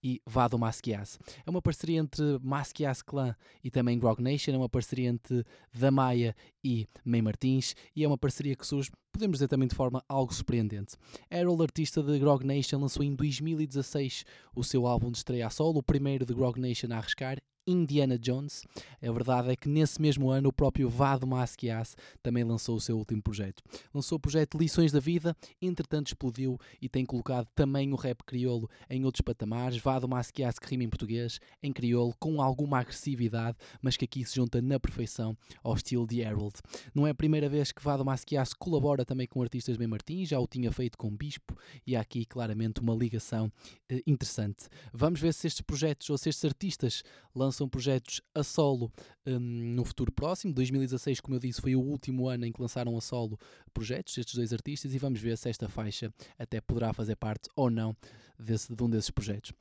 [0.02, 1.18] E Vado Masquias.
[1.46, 5.90] É uma parceria entre Masquias Clan e também Grog Nation, é uma parceria entre Da
[5.90, 10.04] Maia e May Martins e é uma parceria que surge, podemos dizer também de forma
[10.09, 10.96] algo surpreendente.
[11.30, 15.78] Errol, artista de Grog Nation, lançou em 2016 o seu álbum de estreia a solo,
[15.78, 18.64] o primeiro de Grog Nation a arriscar, Indiana Jones.
[19.03, 22.96] A verdade é que nesse mesmo ano o próprio Vado Masquias também lançou o seu
[22.96, 23.62] último projeto.
[23.92, 28.68] Lançou o projeto Lições da Vida, entretanto explodiu e tem colocado também o rap crioulo
[28.88, 29.79] em outros patamares.
[29.79, 34.37] Vado Masquias que rima em português, em crioulo, com alguma agressividade, mas que aqui se
[34.37, 36.55] junta na perfeição ao estilo de Harold.
[36.94, 40.38] Não é a primeira vez que Vado Masquias colabora também com artistas bem Martins, já
[40.38, 43.50] o tinha feito com Bispo e há aqui claramente uma ligação
[43.88, 44.68] eh, interessante.
[44.92, 47.03] Vamos ver se estes projetos ou se estes artistas
[47.35, 48.93] lançam projetos a solo
[49.27, 50.53] um, no futuro próximo.
[50.53, 53.38] 2016, como eu disse, foi o último ano em que lançaram a solo
[53.73, 57.71] projetos, estes dois artistas, e vamos ver se esta faixa até poderá fazer parte ou
[57.71, 57.97] não
[58.38, 59.53] desse, de um desses projetos.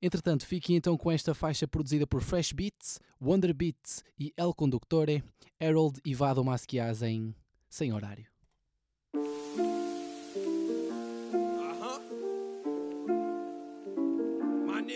[0.00, 5.22] Entretanto, fiquem então com esta faixa produzida por Fresh Beats, Wonder Beats e El Conductore,
[5.60, 7.34] Harold e Vado Masquias em
[7.68, 8.29] Sem Horário.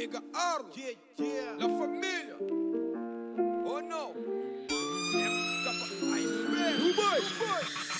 [0.04, 0.68] Nigga Arlo,
[1.58, 2.36] La Família,
[3.64, 4.12] oh não,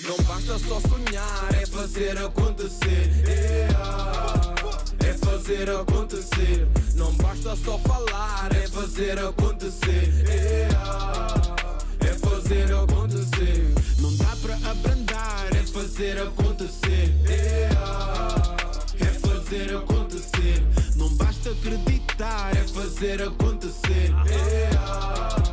[0.06, 3.10] Não basta só sonhar, é fazer acontecer.
[3.26, 4.54] Yeah.
[5.02, 6.68] É fazer acontecer.
[6.94, 10.12] Não basta só falar, é fazer acontecer.
[10.28, 11.56] Yeah.
[12.00, 13.74] É fazer acontecer.
[13.98, 17.14] Não dá pra abrandar, é fazer acontecer.
[17.26, 18.56] Yeah.
[19.00, 20.83] É fazer acontecer.
[21.04, 24.10] Não basta acreditar, é fazer acontecer.
[24.26, 25.43] Yeah.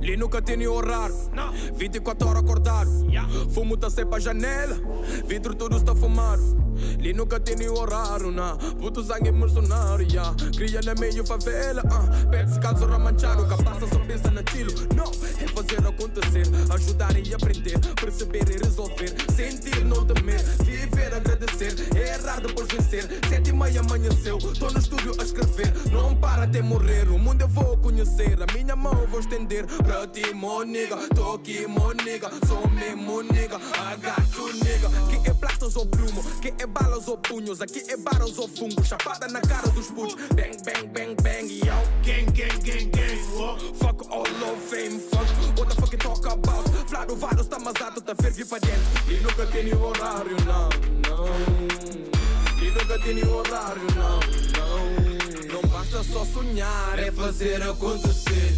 [0.00, 1.14] Li nunca tem horário.
[1.74, 2.90] 24 horas acordado
[3.52, 4.76] Fumo tá sempre pra janela
[5.26, 6.42] Vidro tudo está fumado
[6.98, 8.56] Li nunca tem horário não.
[8.56, 10.34] Puto sangue mercenário yeah.
[10.56, 12.28] Cria na meio favela uh.
[12.28, 15.10] Pede calço ramanchado Capaz só pensa naquilo Não,
[15.42, 22.40] é fazer acontecer Ajudar e aprender Perceber e resolver Sentir, não temer Viver, agradecer Errar
[22.40, 23.08] depois vencer.
[23.28, 25.72] Sete e meia amanheceu Tô no estúdio a escrever.
[25.92, 29.66] Não para até morrer O mundo eu vou conhecer A minha mão eu vou estender
[29.78, 30.96] Pra ti, mo nigga.
[31.14, 32.30] Tô aqui, mo nigga.
[32.46, 33.58] Sou mesmo nigga.
[34.36, 34.88] You, nigga.
[35.08, 37.60] Que é plastas ou plumo Que é balas ou punhos.
[37.60, 40.14] Aqui é barras ou fungo Chapada na cara dos putos.
[40.34, 41.60] Bang, bang, bang, bang.
[41.60, 43.20] Yo, gang, gang, gang, gang.
[43.78, 45.58] Fuck all of fame Fuck.
[45.58, 46.68] What the fuck you talk about?
[46.88, 48.80] Flávio Varos tá masado Tá ferve pra dentro.
[49.12, 50.68] E nunca tem horário, não,
[51.08, 51.26] não.
[52.62, 54.99] E nunca tem horário, não, não
[55.90, 58.54] Basta só sonhar É fazer acontecer.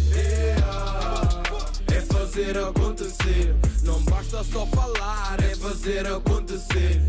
[1.87, 7.01] É fazer acontecer Não basta só falar É fazer acontecer.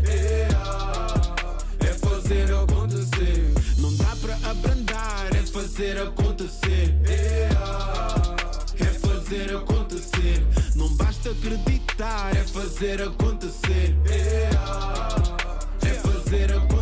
[1.79, 6.95] É fazer acontecer Não dá pra abrandar É fazer acontecer.
[7.05, 7.49] É
[9.07, 13.95] fazer acontecer Não basta acreditar É fazer acontecer.
[14.09, 14.49] É
[15.93, 16.74] fazer acontecer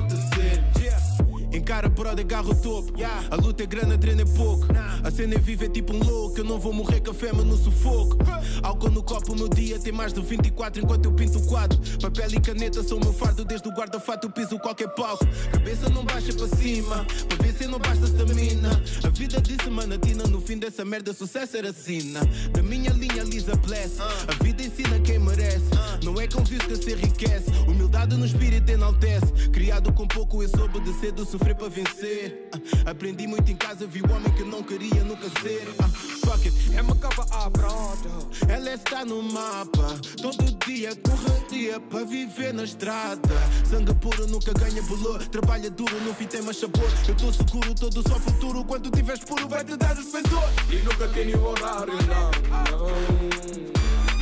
[1.63, 2.91] Encara brother, agarra topo.
[3.31, 4.67] A luta é grande, a treino é pouco.
[5.01, 6.37] A cena é viva, é tipo um louco.
[6.37, 8.17] Eu não vou morrer café, mas no sufoco.
[8.61, 11.79] Álcool no copo, o meu dia tem mais de 24 Enquanto eu pinto o quadro.
[12.01, 15.25] Papel e caneta são o meu fardo Desde o guarda-fato eu piso qualquer palco.
[15.53, 18.69] Cabeça não baixa para cima Para vencer não basta stamina.
[19.05, 22.19] A vida de semana tina No fim dessa merda sucesso era sina.
[22.51, 25.63] Da minha linha Lisa Bless A vida ensina quem merece.
[26.03, 29.49] Não é com que se enriquece Humildade no espírito enaltece.
[29.49, 32.49] Criado com pouco, eu soube de cedo sofrer para vencer.
[32.85, 35.67] Ah, aprendi muito em casa, vi o homem que não queria nunca ser.
[35.79, 38.29] Ah, fuck it, é uma capa à pronto.
[38.47, 39.99] Ela está no mapa.
[40.21, 43.29] Todo dia correria para viver na estrada.
[43.69, 45.25] Sangue puro nunca ganha valor.
[45.27, 46.89] Trabalha duro, no fim tem mais sabor.
[47.07, 48.63] Eu tô seguro, todo só futuro.
[48.63, 50.49] Quando tiveres puro, vai te dar defensor.
[50.71, 52.31] E nunca nenhum horário, não,
[52.77, 52.87] não.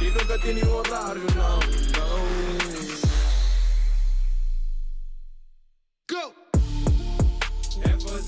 [0.02, 2.22] E nunca nenhum horário, não, não.
[6.10, 6.51] Go!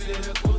[0.06, 0.53] É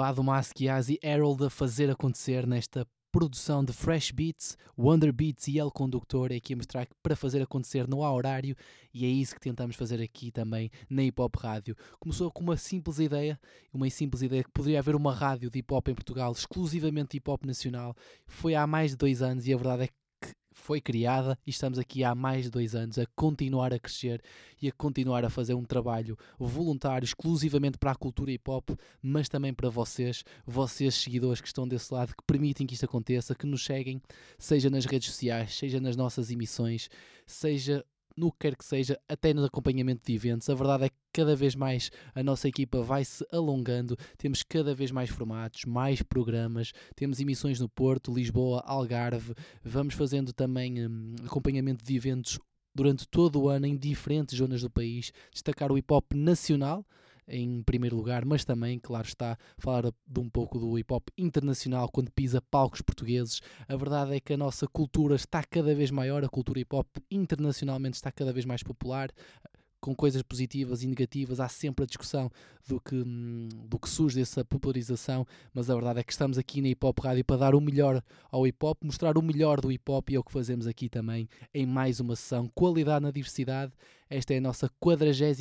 [0.00, 5.58] Vado Masquias e Harold a fazer acontecer nesta produção de Fresh Beats, Wonder Beats e
[5.58, 8.56] El Conductor, é aqui a mostrar que para fazer acontecer não há horário
[8.94, 11.76] e é isso que tentamos fazer aqui também na Hip Hop Rádio.
[11.98, 13.38] Começou com uma simples ideia,
[13.74, 17.16] uma simples ideia que poderia haver uma rádio de hip hop em Portugal, exclusivamente de
[17.18, 17.94] hip hop nacional.
[18.26, 19.99] Foi há mais de dois anos e a verdade é que
[20.60, 24.22] foi criada e estamos aqui há mais de dois anos a continuar a crescer
[24.60, 28.70] e a continuar a fazer um trabalho voluntário exclusivamente para a cultura hip hop,
[29.02, 33.34] mas também para vocês, vocês seguidores que estão desse lado, que permitem que isto aconteça,
[33.34, 34.00] que nos seguem,
[34.38, 36.88] seja nas redes sociais, seja nas nossas emissões,
[37.26, 37.84] seja
[38.16, 40.48] no que quer que seja, até no acompanhamento de eventos.
[40.48, 44.74] A verdade é que cada vez mais a nossa equipa vai se alongando, temos cada
[44.74, 51.14] vez mais formatos, mais programas, temos emissões no Porto, Lisboa, Algarve, vamos fazendo também hum,
[51.24, 52.38] acompanhamento de eventos
[52.74, 56.86] durante todo o ano em diferentes zonas do país, destacar o hip hop nacional
[57.30, 61.88] em primeiro lugar, mas também, claro está, falar de um pouco do hip hop internacional
[61.88, 63.40] quando pisa palcos portugueses.
[63.68, 66.86] A verdade é que a nossa cultura está cada vez maior, a cultura hip hop
[67.10, 69.10] internacionalmente está cada vez mais popular
[69.80, 72.30] com coisas positivas e negativas, há sempre a discussão
[72.68, 76.60] do que, hum, do que surge dessa popularização, mas a verdade é que estamos aqui
[76.60, 79.72] na Hip Hop Rádio para dar o melhor ao hip hop, mostrar o melhor do
[79.72, 82.48] hip hop e é o que fazemos aqui também em mais uma sessão.
[82.54, 83.72] Qualidade na diversidade.
[84.12, 85.38] Esta é a nossa 43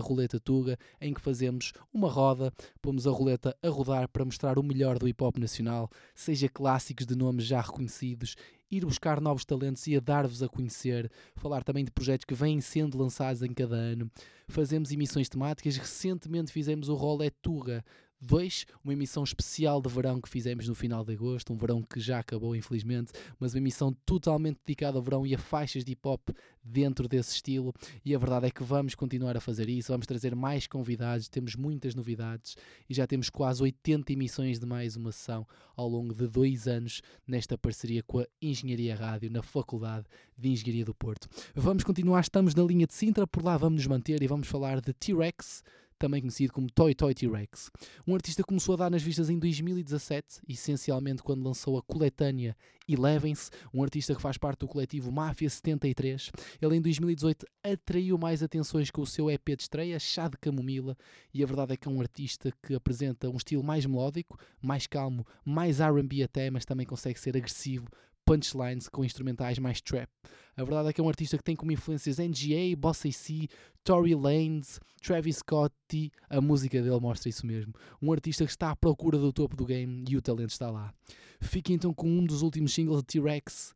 [0.00, 2.52] Roleta Tuga, em que fazemos uma roda,
[2.82, 7.06] pomos a roleta a rodar para mostrar o melhor do hip hop nacional, seja clássicos
[7.06, 8.34] de nomes já reconhecidos
[8.70, 12.60] ir buscar novos talentos e a dar-vos a conhecer, falar também de projetos que vêm
[12.60, 14.10] sendo lançados em cada ano.
[14.46, 17.84] Fazemos emissões temáticas, recentemente fizemos o Rolé Tuga,
[18.20, 22.00] 2, uma emissão especial de verão que fizemos no final de agosto, um verão que
[22.00, 26.06] já acabou, infelizmente, mas uma emissão totalmente dedicada ao verão e a faixas de hip
[26.06, 26.30] hop
[26.62, 27.72] dentro desse estilo.
[28.04, 31.54] E a verdade é que vamos continuar a fazer isso, vamos trazer mais convidados, temos
[31.54, 32.56] muitas novidades
[32.88, 35.46] e já temos quase 80 emissões de mais uma sessão
[35.76, 40.06] ao longo de dois anos nesta parceria com a Engenharia Rádio na Faculdade
[40.36, 41.28] de Engenharia do Porto.
[41.54, 44.80] Vamos continuar, estamos na linha de Sintra, por lá vamos nos manter e vamos falar
[44.80, 45.62] de T-Rex
[45.98, 47.70] também conhecido como Toy Toy T-Rex.
[48.06, 52.56] Um artista que começou a dar nas vistas em 2017, essencialmente quando lançou a coletânea
[52.88, 56.30] Eleven-se, um artista que faz parte do coletivo Máfia 73.
[56.60, 60.96] Ele em 2018 atraiu mais atenções com o seu EP de estreia, Chá de Camomila,
[61.34, 64.86] e a verdade é que é um artista que apresenta um estilo mais melódico, mais
[64.86, 67.88] calmo, mais R&B até, mas também consegue ser agressivo,
[68.28, 70.08] punchlines com instrumentais mais trap.
[70.54, 73.48] A verdade é que é um artista que tem como influências NGA, Bossa C,
[73.82, 77.72] Tory Lanez, Travis Scott e a música dele mostra isso mesmo.
[78.02, 80.92] Um artista que está à procura do topo do game e o talento está lá.
[81.40, 83.74] Fique então com um dos últimos singles de T-Rex,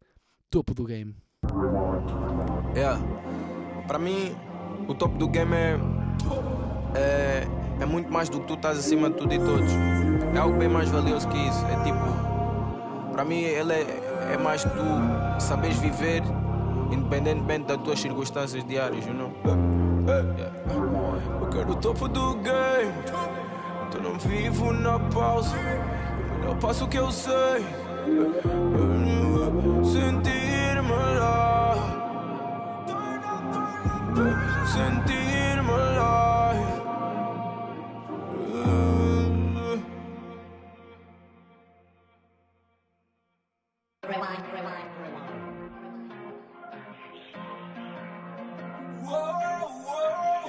[0.50, 1.14] Topo do Game.
[2.74, 3.00] Yeah.
[3.86, 4.34] Para mim,
[4.86, 5.78] o topo do game é,
[6.94, 7.46] é,
[7.80, 9.72] é muito mais do que tu estás acima de tudo e todos.
[10.34, 11.64] É algo bem mais valioso que isso.
[11.66, 14.01] É tipo, para mim, ele é,
[14.32, 16.22] é mais tu saberes viver
[16.90, 19.32] independentemente das tuas circunstâncias diárias, you know?
[20.36, 20.52] Yeah.
[21.40, 22.92] Eu quero o topo do game,
[23.88, 25.56] então não vivo na pausa.
[26.44, 27.64] Eu passo o que eu sei,
[29.84, 31.74] sentir-me lá,
[34.66, 36.21] sentir-me lá.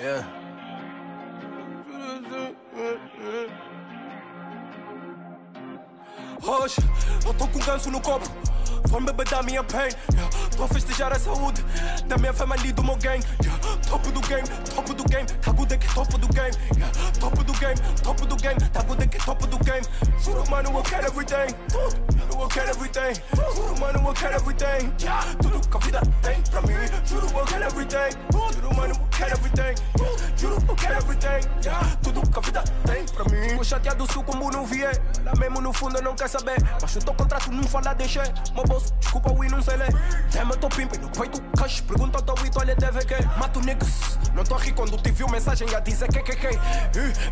[0.03, 0.27] Yeah.
[6.45, 6.75] Hoje
[7.25, 8.29] eu tô com ganso no copo.
[8.89, 9.91] Vão beber da minha pain.
[10.11, 10.29] Yeah.
[10.57, 11.63] Tô festejar a saúde
[12.05, 13.25] da minha família e do meu gang.
[13.41, 13.77] Yeah.
[13.87, 14.43] Topo do game,
[14.75, 15.25] topo do game.
[15.25, 16.51] Tá good aqui, topo do game.
[16.75, 16.91] Yeah.
[17.21, 18.59] Topo do game, topo do game.
[18.59, 19.85] Tá good aqui, topo do game.
[20.19, 21.55] Juro, mano, eu quero everything.
[21.71, 23.21] Juro, eu quero everything.
[23.55, 24.93] Juro, mano, eu quero everything.
[25.01, 25.23] Yeah.
[25.41, 26.73] Tudo que a vida tem pra mim.
[27.05, 28.17] Juro, eu quero everything.
[28.53, 29.75] Juro, mano, eu quero everything.
[30.37, 31.47] Juro, eu quero everything.
[32.01, 33.49] Tudo que a vida tem pra mim.
[33.49, 35.01] Fico chateado se o combo não vier.
[35.23, 36.57] Lá mesmo no fundo eu não quer saber.
[36.81, 38.23] Mas o teu contrato não fala, deixa.
[38.53, 39.93] Meu bolso, desculpa, o não sei ler.
[40.35, 41.81] Eu tô pimping no peito, cash.
[41.81, 43.15] Pergunta ao teu Ito, olha, deve que.
[43.37, 44.19] Mato niggas.
[44.35, 46.59] Não tô quando te viu mensagem a dizer que que que.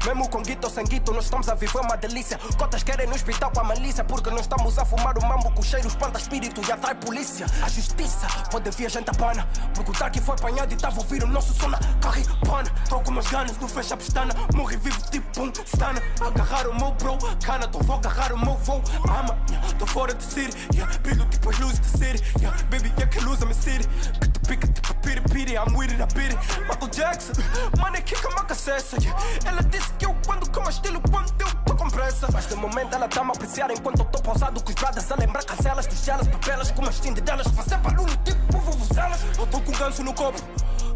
[0.05, 2.37] Mesmo com guito ou sem guito, nós estamos a viver uma delícia.
[2.57, 4.03] Cotas querem no hospital com a malícia.
[4.03, 7.45] Porque nós estamos a fumar o mambo com cheiro, espanta espírito e atrai polícia.
[7.63, 9.47] A justiça pode vir a gente a pana.
[9.73, 12.69] Porque o Dark foi apanhado e tava ouvir o nosso som na carripana.
[13.03, 14.33] Com meus ganas, não fecha a pestana.
[14.53, 16.01] Morri vivo tipo um stana.
[16.21, 18.81] Agarrar o meu bro, cana, tô vou agarrar o meu voo.
[19.05, 20.55] Ama, yeah, tô fora de city.
[20.73, 22.23] Yeah, brilho tipo as luzes de city.
[22.39, 23.87] Yeah, baby, yeah, que luz a minha city.
[24.19, 24.93] Que te pica tipo
[25.31, 25.55] piri.
[25.55, 26.90] I'm with it, I beat it.
[26.91, 27.33] Jackson,
[27.79, 28.97] mano, é que uma cacessa.
[29.01, 29.23] Yeah.
[29.45, 32.27] Ela disse que eu ando com mais estilo quando eu tô com pressa.
[32.31, 35.43] Mas de momento ela tá-me apreciar enquanto eu tô pausado com os brothers a lembrar
[35.43, 37.47] caselas, tigelas, papelas, com umas delas.
[37.47, 39.19] Fazer barulho tipo vuvuzelas.
[39.37, 40.41] Eu tô com ganso no copo.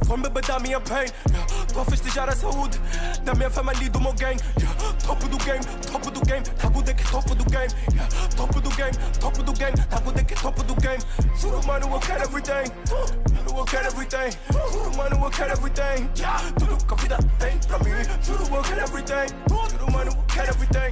[0.06, 1.08] Vão beber da minha pain.
[1.30, 1.90] Yeah.
[1.90, 2.80] Festejar a saúde
[3.24, 4.42] da minha família e do meu gang.
[4.58, 4.76] Yeah.
[5.06, 6.44] Topo do game, topo do game.
[6.44, 7.74] Tá good aqui, topo do game.
[7.92, 8.10] Yeah.
[8.36, 9.78] Topo do game, topo do game.
[9.78, 11.04] Tá good aqui, topo do game.
[11.40, 12.72] Juro, mano, eu quero everything.
[12.88, 14.38] Juro, eu quero everything.
[14.52, 15.85] Juro, mano, eu quero everything.
[16.18, 16.52] Yeah.
[16.58, 17.92] Tudo que a vida tem pra mim.
[18.22, 19.36] Juro, eu quero everything.
[19.50, 20.92] Juro, mano, eu quero everything.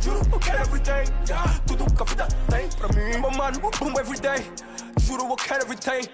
[0.00, 1.12] Juro, eu quero everything.
[1.28, 1.60] Yeah.
[1.66, 3.20] Tudo que a vida tem pra mim.
[3.20, 4.50] Meu mano, boom everyday.
[5.00, 6.08] Juro, eu quero everything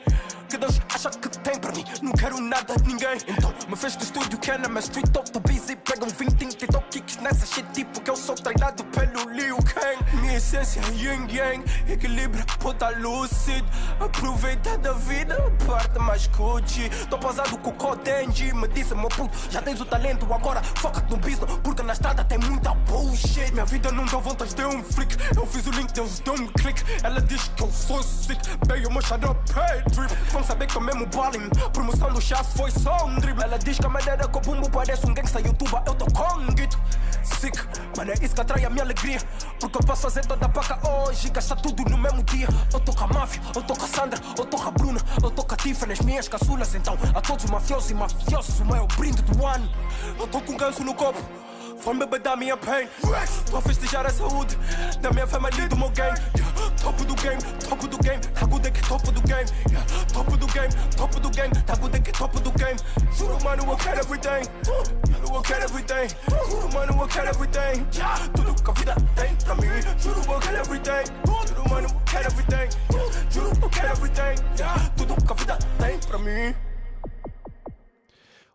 [0.48, 1.84] que Deus acha que tem para mim.
[2.02, 3.18] Não quero nada de ninguém.
[3.26, 5.76] Então me fez do estúdio que é na minha street top, busy.
[5.76, 9.30] Pega um 20, 30 e dou kicks nessa shit, tipo que eu sou treinado pelo
[9.30, 10.20] Liu Kang.
[10.20, 13.68] Minha essência é yin yang, equilíbrio, puta lúcido.
[14.00, 15.36] Aproveita da vida,
[15.66, 16.88] parte mais cutie.
[17.10, 21.10] Tô pausado com o Codenji, me disse meu puto, já tens o talento, agora foca-te
[21.10, 23.52] no business, porque na estrada tem muita bullshit.
[23.52, 25.16] Minha vida não dá voltas, deu um flick.
[25.36, 26.82] Eu fiz o link, Deus deu um click.
[27.02, 30.37] Ela diz que eu sou sick, bem, eu mostrar drip.
[30.38, 31.48] Vão saber que eu mesmo balling.
[31.72, 33.42] Promoção do chá foi só um dribble.
[33.42, 35.82] Ela diz que a maneira que eu bumbo parece um gangsta youtuber.
[35.84, 36.78] Eu tô com guito.
[37.24, 37.58] Sick,
[37.96, 39.18] mano, é isso que atrai a minha alegria.
[39.58, 42.46] Porque eu posso fazer toda a paca hoje e gastar tudo no mesmo dia.
[42.72, 45.00] Eu tô com a máfia, eu tô com a Sandra, eu tô com a Bruna,
[45.20, 46.72] eu tô com a Tiffany, as minhas caçulas.
[46.72, 49.68] Então, a todos os mafiosos e mafiosos, o meu brinde do ano.
[50.20, 51.18] Eu tô com ganso no copo.
[51.98, 52.88] Beber da minha pain.
[53.56, 54.56] A festejar a saúde
[55.00, 56.20] da minha família e do meu gang.
[56.36, 56.70] Yeah.
[56.80, 58.20] Topo do game, topo do game.
[58.20, 59.50] Tá good aqui, topo do game.
[59.68, 59.86] Yeah.
[60.12, 61.54] Topo do game, topo do game.
[61.62, 62.78] Tá good aqui, topo do game.
[63.16, 64.48] Juro, mano, eu quero everything.
[64.64, 66.16] Juro, eu quero everything.
[66.50, 67.84] Juro, mano, eu quero everything.
[68.34, 69.98] Tudo que a vida tem pra mim.
[69.98, 71.04] Juro, eu quero everything.
[71.48, 72.68] Juro, mano, eu quero everything.
[73.30, 74.34] Juro, eu quero everything.
[74.96, 76.67] Tudo que a vida tem pra mim.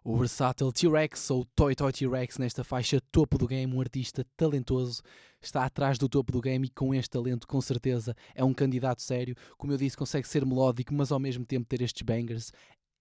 [0.05, 5.01] O versátil T-Rex ou Toy Toy T-Rex nesta faixa topo do game, um artista talentoso,
[5.41, 9.01] está atrás do topo do game e com este talento com certeza é um candidato
[9.01, 9.33] sério.
[9.57, 12.51] Como eu disse, consegue ser melódico, mas ao mesmo tempo ter estes bangers.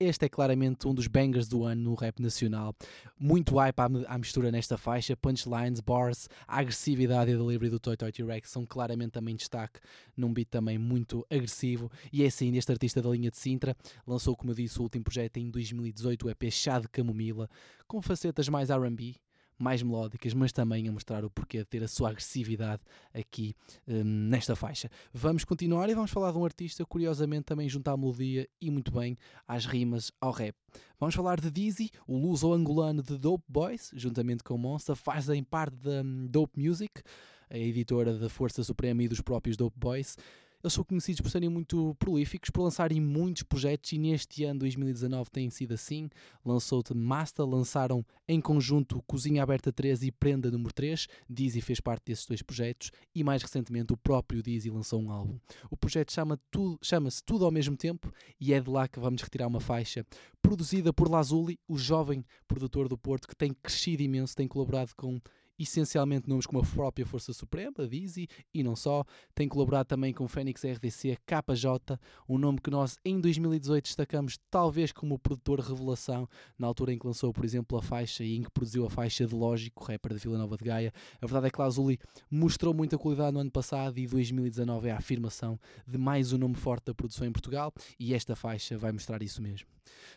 [0.03, 2.75] Este é claramente um dos bangers do ano no rap nacional.
[3.17, 3.79] Muito hype
[4.09, 8.51] à, mistura nesta faixa, punchlines, bars, a agressividade e a delivery do Toy Toy T-Rex
[8.51, 9.79] são claramente também destaque
[10.17, 11.89] num beat também muito agressivo.
[12.13, 15.05] E é assim, este artista da linha de Sintra lançou, como eu disse, o último
[15.05, 17.49] projeto em 2018, o EP Chá de Camomila,
[17.87, 19.15] com facetas mais R&B,
[19.63, 22.83] mais melódicas, mas também a mostrar o porquê de ter a sua agressividade
[23.15, 23.55] aqui
[23.87, 24.91] um, nesta faixa.
[25.13, 28.91] Vamos continuar e vamos falar de um artista, curiosamente, também junto à melodia e muito
[28.91, 30.57] bem às rimas, ao rap.
[30.99, 36.03] Vamos falar de Dizzy, o luso-angolano de Dope Boys, juntamente com Monster, fazem parte da
[36.03, 37.01] um, Dope Music,
[37.49, 40.17] a editora da Força Suprema e dos próprios Dope Boys.
[40.63, 45.29] Eles são conhecidos por serem muito prolíficos, por lançarem muitos projetos e neste ano 2019
[45.29, 46.09] tem sido assim.
[46.45, 51.09] Lançou-te Master, lançaram em conjunto Cozinha Aberta 3 e Prenda número 3.
[51.29, 55.37] Dizzy fez parte desses dois projetos e mais recentemente o próprio Dizzy lançou um álbum.
[55.69, 56.79] O projeto chama-se tudo,
[57.27, 60.07] tudo ao mesmo tempo e é de lá que vamos retirar uma faixa
[60.41, 65.21] produzida por Lazuli, o jovem produtor do Porto que tem crescido imenso, tem colaborado com
[65.63, 69.05] essencialmente nomes como a própria Força Suprema, Dizzy, e não só,
[69.35, 71.99] tem colaborado também com Fênix RDC, KJ,
[72.29, 77.07] um nome que nós em 2018 destacamos talvez como produtor revelação, na altura em que
[77.07, 80.21] lançou, por exemplo, a faixa e em que produziu a faixa de Lógico, rapper de
[80.21, 80.93] Vila Nova de Gaia.
[81.21, 81.99] A verdade é que Lazuli
[82.31, 86.55] mostrou muita qualidade no ano passado e 2019 é a afirmação de mais um nome
[86.55, 89.69] forte da produção em Portugal e esta faixa vai mostrar isso mesmo.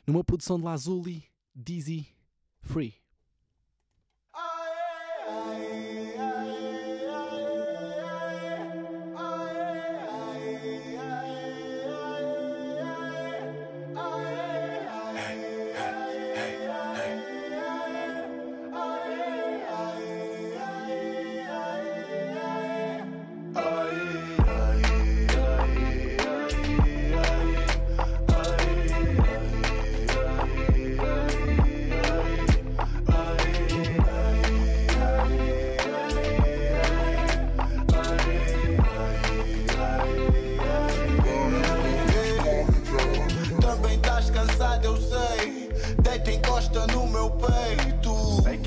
[0.05, 1.23] Numa produção de Lazuli,
[1.55, 2.07] Dizzy,
[2.61, 3.04] Free.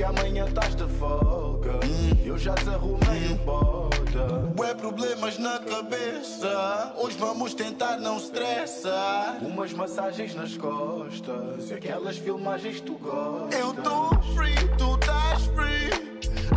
[0.05, 1.81] Amanhã estás de folga.
[2.25, 4.53] Eu já desarrumei o bota.
[4.59, 6.95] Ué, problemas na cabeça.
[6.97, 9.39] Hoje vamos tentar não estressar.
[9.43, 13.59] Umas massagens nas costas e aquelas filmagens que tu gostas.
[13.59, 16.09] Eu tô free, tu estás free.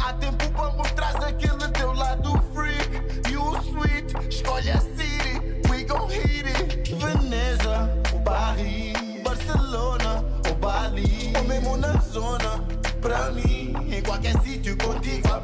[0.03, 3.31] Há tempo para mostrar aquele teu lado freak.
[3.31, 5.39] You sweet, escolhe a city,
[5.69, 6.95] we gon' hit it.
[6.95, 7.89] Veneza,
[8.23, 11.33] Paris, Barcelona ou Bali.
[11.37, 12.63] Ou mesmo na zona,
[13.01, 15.41] pra mim, em qualquer sítio contigo a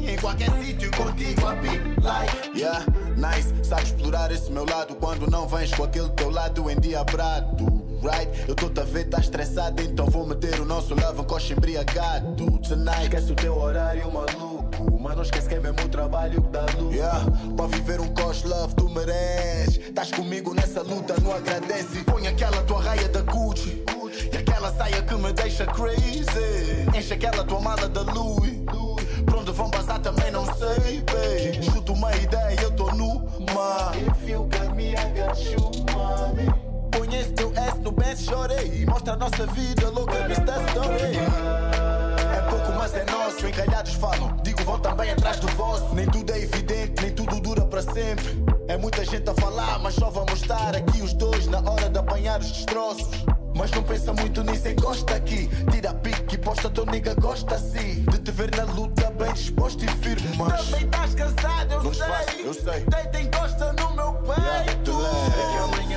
[0.00, 1.54] Em qualquer sítio contigo a
[2.02, 2.58] like.
[2.58, 2.84] Yeah,
[3.16, 7.83] nice, sabe explorar esse meu lado quando não vens com aquele teu lado endiabrado.
[8.04, 12.44] Right, eu tô a ver, tá estressado, então vou meter o nosso love coche embriagado.
[12.58, 16.48] Tonight, Esquece o teu horário maluco, mas não esquece que é mesmo o trabalho que
[16.50, 16.92] dá lucro.
[16.92, 17.24] yeah,
[17.56, 19.78] para viver um coche love tu mereces.
[19.88, 22.04] Estás comigo nessa luta, não agradece.
[22.04, 23.82] Põe aquela tua raia da Gucci
[24.30, 26.86] e aquela saia que me deixa crazy.
[26.94, 28.62] Enche aquela tua mala da Louis.
[29.24, 31.62] Pra onde vão passar também não sei, babe.
[31.72, 33.92] Chuto uma ideia, eu tô numa.
[33.96, 36.73] If you got me, I got you, mami.
[37.02, 38.84] Esse teu S no Benz, chorei.
[38.86, 41.16] Mostra a nossa vida louca nesta story.
[42.36, 43.46] É pouco, mas é nosso.
[43.46, 45.94] Encalhados falam, digo, vão também atrás do vosso.
[45.94, 48.42] Nem tudo é evidente, nem tudo dura para sempre.
[48.68, 51.98] É muita gente a falar, mas só vamos estar aqui os dois na hora de
[51.98, 53.08] apanhar os destroços.
[53.54, 55.48] Mas não pensa muito nisso, encosta aqui.
[55.70, 58.04] Tira pique, posta teu nigga, gosta assim.
[58.10, 60.36] De te ver na luta, bem disposto e firme.
[60.36, 62.06] Mas Também estás cansado, eu sei.
[62.06, 62.84] faz, eu sei.
[62.86, 64.90] Deita encosta no meu peito.
[64.90, 65.93] É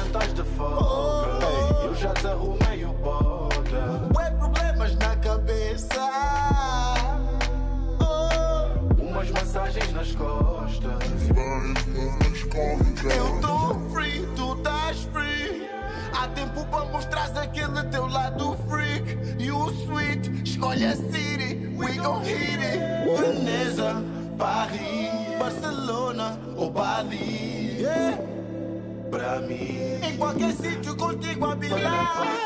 [20.78, 22.80] sweet, escolhe a city, we gon' hit it.
[23.17, 24.03] Veneza,
[24.38, 27.78] Paris, Barcelona ou Bali.
[27.80, 28.17] Yeah.
[29.09, 32.37] Pra mim, Em qualquer sítio contigo a A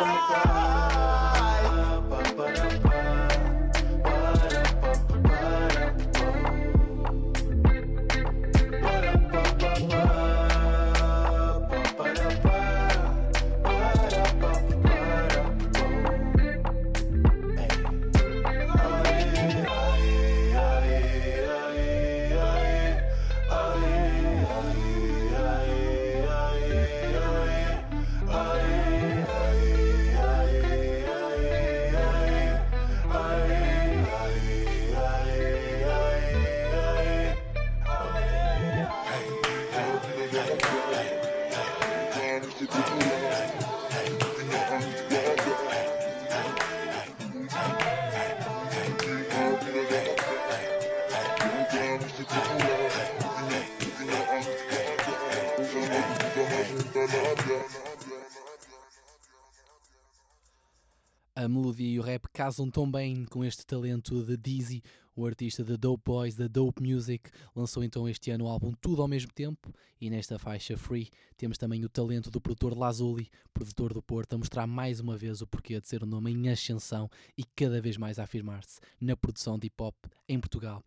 [62.51, 64.83] casam tão bem com este talento de Dizzy,
[65.15, 69.01] o artista da Dope Boys, da Dope Music, lançou então este ano o álbum Tudo
[69.01, 73.93] ao mesmo tempo e nesta faixa Free temos também o talento do produtor Lazuli, produtor
[73.93, 77.09] do Porto, a mostrar mais uma vez o porquê de ser um nome em ascensão
[77.37, 79.95] e cada vez mais a afirmar-se na produção de hip hop
[80.27, 80.83] em Portugal.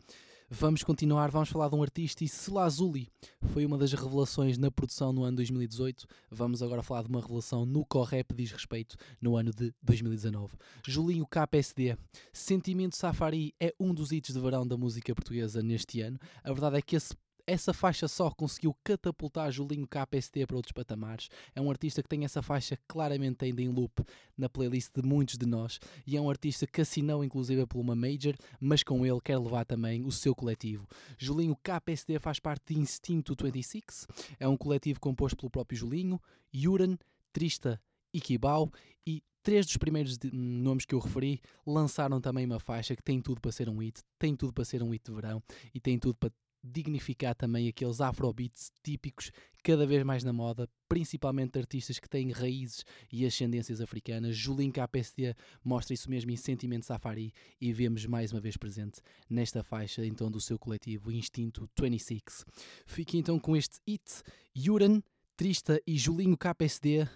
[0.50, 3.08] Vamos continuar, vamos falar de um artista e se Lazuli
[3.52, 7.64] foi uma das revelações na produção no ano 2018, vamos agora falar de uma revelação
[7.64, 10.54] no Correp diz respeito no ano de 2019.
[10.86, 11.96] Julinho KPSD,
[12.30, 16.18] Sentimento Safari é um dos hits de verão da música portuguesa neste ano.
[16.44, 17.16] A verdade é que esse
[17.46, 21.28] essa faixa só conseguiu catapultar Julinho KPST para outros patamares.
[21.54, 24.02] É um artista que tem essa faixa claramente ainda em loop
[24.36, 27.94] na playlist de muitos de nós e é um artista que assinou inclusive por uma
[27.94, 30.86] major, mas com ele quer levar também o seu coletivo.
[31.18, 34.06] Julinho KPST faz parte de Instinto 26,
[34.40, 36.20] é um coletivo composto pelo próprio Julinho,
[36.54, 36.96] Yuran,
[37.32, 37.80] Trista
[38.12, 38.70] e Kibau
[39.06, 43.20] e Três dos primeiros de- nomes que eu referi lançaram também uma faixa que tem
[43.20, 45.42] tudo para ser um hit, tem tudo para ser um hit de verão
[45.74, 46.30] e tem tudo para
[46.64, 49.30] dignificar também aqueles afrobeats típicos,
[49.62, 54.36] cada vez mais na moda, principalmente artistas que têm raízes e ascendências africanas.
[54.36, 59.62] Julinho KPSD mostra isso mesmo em Sentimento Safari e vemos mais uma vez presente nesta
[59.62, 62.44] faixa então do seu coletivo Instinto 26.
[62.86, 64.22] Fique então com este hit,
[64.56, 65.02] Yuran,
[65.36, 67.06] Trista e Julinho KPSD,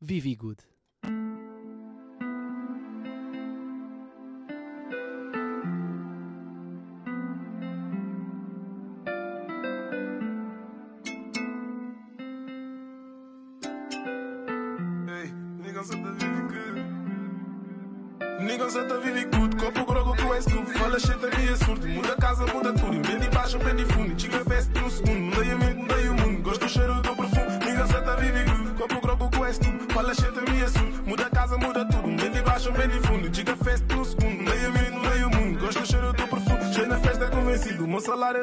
[0.00, 0.75] Vivi Good.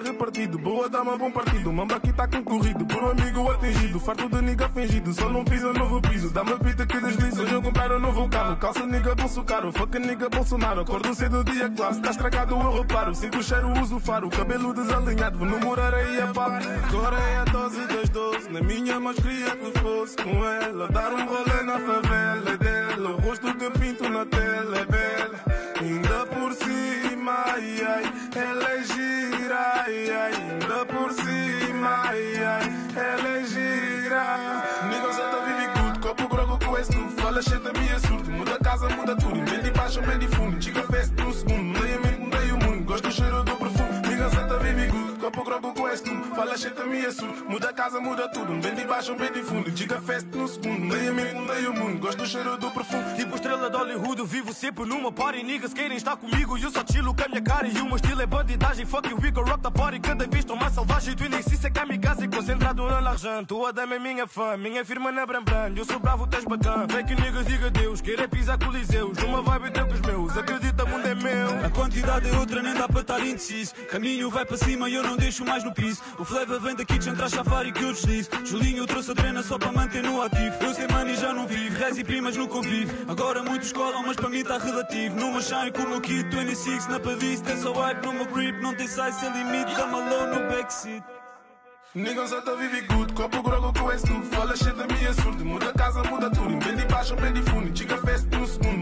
[0.03, 0.57] Repartido.
[0.59, 2.85] Boa dama, bom partido, mamba aqui tá concorrido.
[2.85, 5.13] Por um amigo atingido, farto de nigga fingido.
[5.13, 7.43] Só não pisa novo piso, dá-me pita que desliza.
[7.43, 9.71] Hoje eu comprar um novo carro, calça nigga bolso caro.
[9.71, 12.01] Fuck nigga Bolsonaro, acordo cedo dia classe.
[12.01, 13.15] Tá estragado, eu reparo.
[13.15, 14.29] Sinto o cheiro, uso o faro.
[14.29, 16.59] Cabelo desalinhado, vou namorar aí a pá.
[16.87, 18.49] Agora é a dose das doze.
[18.49, 20.87] Na minha mais queria que fosse com ela.
[20.89, 23.09] Dar um rolê na favela é dela.
[23.11, 25.62] O rosto que pinto na tela é bela.
[25.83, 28.03] Ainda por cima, ai ai,
[28.37, 30.33] ela é gira, ai ai.
[30.33, 34.63] Ainda por cima, ai ai, ela é gira.
[34.89, 37.21] Nigga, só tá vive good, copo grogo com esse tu.
[37.21, 39.43] Fala shit a minha surdo, muda casa, muda tudo.
[39.43, 41.63] Vende baixo, vende fundo, chica fest no segundo.
[41.63, 43.52] Mudei a mente, mudei o mundo, gosto do cheiro do
[46.53, 46.73] esse tu.
[46.73, 48.61] Fala shit a minha surdo, muda a casa, muda tudo.
[48.61, 50.93] Vende baixo, vende fundo, chica fest no segundo.
[50.93, 53.15] A mente, mudei o mundo, gosto do cheiro do perfume.
[53.15, 55.43] Tipo estrela de Hollywood, eu vivo sempre numa party.
[55.43, 57.67] Niggas querem estar comigo e eu só chilo com a minha cara.
[57.67, 58.85] E o meu estilo é bandidagem.
[58.85, 59.99] Fuck you, we go rock the party.
[59.99, 61.15] Cada vez estou mais selvagem.
[61.15, 62.27] Tu nem se é kamikaze.
[62.27, 63.45] Concentrado na largente.
[63.47, 65.73] Tua dama é minha fã, minha firma na Brambran.
[65.75, 66.87] Eu sou bravo, tens bacana.
[66.87, 68.01] Fake niggas, diga Deus.
[68.01, 69.17] Querer pisar coliseus.
[69.17, 70.37] Numa vibe teu com os meus.
[70.37, 71.65] Acredita, mundo é meu.
[71.65, 73.73] A quantidade é outra, nem dá para estar indeciso.
[73.89, 76.01] Caminho vai para cima e eu não deixo mais no piso.
[76.19, 78.29] O flavor vem da kitchen, traz safari que eu deslizo.
[78.45, 80.55] Julinho trouxe a drena só para manter no ativo.
[80.61, 82.93] Eu sei money já não vivo, rez e primas no convívio.
[83.07, 85.15] Agora muitos colam, mas para mim tá relativo.
[85.15, 87.45] Numa shine com o meu kit 26 na padista.
[87.45, 89.73] Tem só wipe no meu grip, não tem size sem limite.
[89.75, 91.03] Dá alone no backseat.
[91.95, 94.19] Nigga só tá vive good, copo grogo com esse tu.
[94.23, 96.59] Fala shit a minha surdo, muda casa, muda tudo.
[96.59, 98.72] Vende baixo, vende fundo, chica fest no segundo.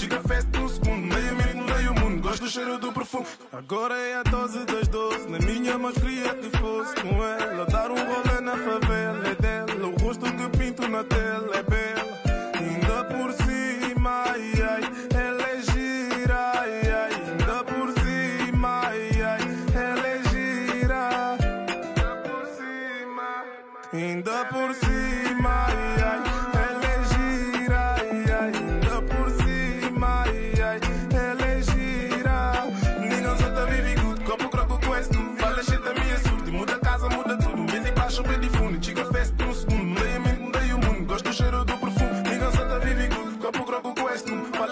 [0.00, 1.06] Vende fundo, chica fest no segundo.
[1.06, 3.26] Mudei a mente, mudei o mundo, gosto do cheiro do perfume.
[3.52, 7.66] Agora é a dose das doze, na minha mais queria que fosse com ela.
[7.66, 12.20] Dar um rolê na favela é dela, o rosto que pinto na tela é bela.
[12.58, 14.82] Ainda por cima, ai ai,
[15.14, 17.10] ela é gira, ai ai.
[17.30, 19.40] Ainda por cima, ai ai,
[19.74, 21.38] ela é gira.
[23.92, 26.39] Ainda por cima, ai ai,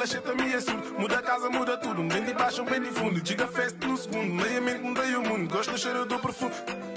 [0.09, 0.29] esse tu.
[0.29, 2.09] Fala shit a minha surdo, muda a casa, muda tudo.
[2.09, 4.33] Vende baixo, vende fundo, chica fest no segundo.
[4.35, 6.88] Mudei a mente, mudei o mundo, gosto do cheiro do perfume.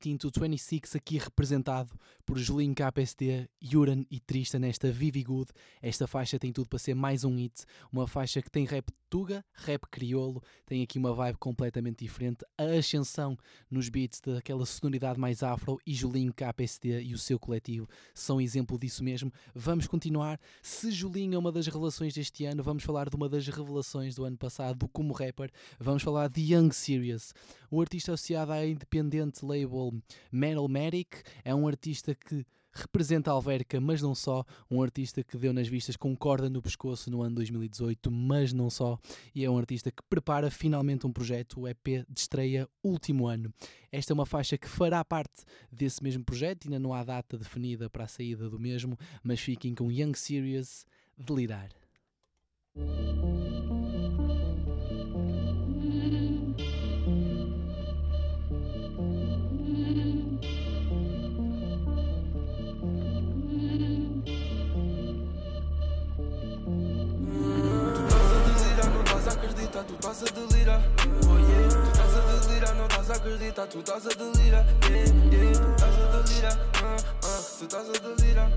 [0.00, 1.90] Instinto 26 aqui representado
[2.24, 5.50] por Julinho KPSD, Yuran e Trista nesta Vivi Good.
[5.82, 9.44] Esta faixa tem tudo para ser mais um hit, uma faixa que tem rap tuga,
[9.54, 13.36] rap crioulo, tem aqui uma vibe completamente diferente, a ascensão
[13.70, 18.78] nos beats daquela sonoridade mais afro e Julinho KPSD e o seu coletivo são exemplo
[18.78, 19.32] disso mesmo.
[19.54, 20.38] Vamos continuar.
[20.62, 24.24] Se Julinho é uma das revelações deste ano, vamos falar de uma das revelações do
[24.24, 25.50] ano passado como rapper.
[25.80, 27.32] Vamos falar de Young Serious,
[27.72, 29.87] um artista associado à independente label
[30.30, 35.52] Metalmatic, é um artista que representa a Alverca, mas não só, um artista que deu
[35.52, 38.98] nas vistas com corda no pescoço no ano 2018, mas não só,
[39.34, 43.52] e é um artista que prepara finalmente um projeto, o EP de estreia último ano.
[43.90, 47.90] Esta é uma faixa que fará parte desse mesmo projeto, ainda não há data definida
[47.90, 50.86] para a saída do mesmo, mas fiquem com Young Serious,
[51.16, 51.70] Delirar.
[69.98, 70.80] Estás a delirar.
[71.28, 74.64] Oh yeah, tu estás a delirar, não estás a acreditar, tu estás a delirar.
[74.88, 76.56] Yeah, yeah, tu estás a delirar.
[76.78, 76.96] Uh,
[77.26, 78.50] uh, tu estás a delirar.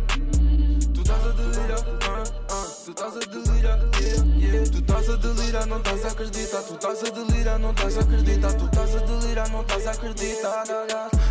[0.93, 1.79] Tu estás a delirar.
[1.79, 2.21] Uh,
[2.51, 3.79] uh, tu estás a delirar.
[3.99, 7.71] Yeah, yeah, tu estás a delirar, não estás a acreditar, tu estás a delirar, não
[7.71, 10.63] estás a acreditar, tu estás a delirar, não estás a acreditar.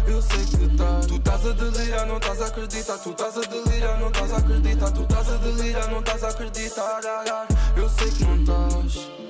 [0.07, 1.07] Eu sei que estás.
[1.07, 4.37] Tu estás a delirar, não estás a acreditar, tu estás a delirar, não estás a
[4.39, 7.01] acreditar, tu estás a delirar, não estás a acreditar.
[7.77, 9.30] Eu sei que não estás.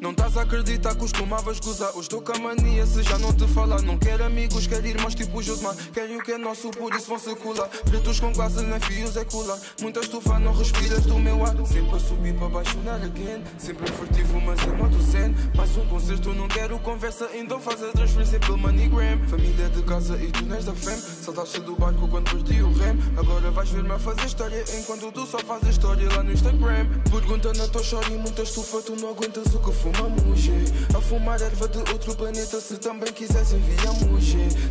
[0.00, 1.90] Não estás a acreditar, costumavas gozar.
[1.90, 3.82] Os estou com a mania, se já não te falar.
[3.82, 5.76] Não quero amigos, quero irmãos tipo Josmar.
[5.92, 7.68] Querem o que é nosso, por isso vão circular.
[7.68, 9.58] Pretos com quase nem fios é colar.
[9.82, 11.54] Muita estufa, não respiras do meu ar.
[11.66, 13.44] Sempre a subir para baixo, not again.
[13.58, 15.34] Sempre furtivo, mas em modo zen.
[15.54, 17.28] Mais um concerto, não quero conversa.
[17.34, 19.28] Então faz a transferência pelo MoneyGram.
[19.28, 20.96] Família de casa e tu nesta fam.
[20.96, 22.98] Saltaste do barco quando perdi o rem.
[23.18, 24.64] Agora vais ver-me a fazer história.
[24.78, 26.88] Enquanto tu só fazes história lá no Instagram.
[27.10, 30.48] Pergunta na tua chora e muita estufa, tu não aguentas o que fumamos.
[30.94, 34.24] A fumar erva de outro planeta, se também quiseres enviamos.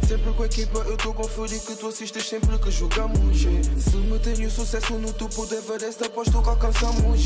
[0.08, 3.38] Sempre com a equipa, eu estou com fúria que tu assistes sempre que jogamos.
[3.40, 7.22] Se me tenho sucesso no topo do Everest, aposto que alcançamos.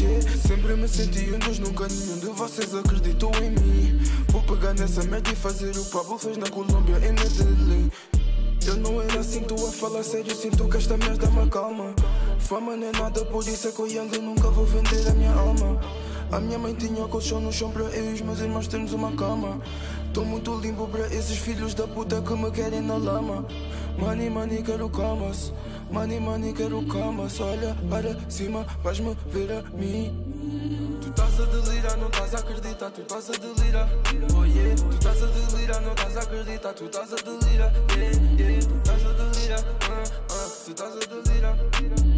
[0.46, 4.02] Sempre me senti um dos, nunca nenhum de vocês acreditou em mim.
[4.30, 7.91] Vou pegar nessa merda e fazer o Pablo fez na Colômbia e na Delhi.
[8.66, 11.94] Eu não era assim, tu a falar sério, sinto que esta merda me acalma.
[12.39, 15.34] Fama não é nada, por isso é que eu Yang nunca vou vender a minha
[15.34, 15.82] alma.
[16.34, 19.12] A minha mãe tinha colchão no chão para eu e os meus irmãos termos uma
[19.12, 19.62] cama.
[20.12, 23.46] Tô muito limpo para esses filhos da puta que me querem na lama.
[24.00, 25.54] Money, money, quero camas.
[25.92, 27.40] Money, money, quero camas.
[27.40, 30.98] Olha para cima, vais-me ver a mim.
[31.04, 33.90] Tu estás a delirar, não estás a acreditar, tu estás a delirar.
[34.36, 37.72] Oh yeah, tu estás a delirar, não estás a acreditar, tu estás a delirar.
[37.96, 39.60] Yeah, yeah, tu estás a delirar.
[39.84, 42.12] ah, ah, tu estás a delirar.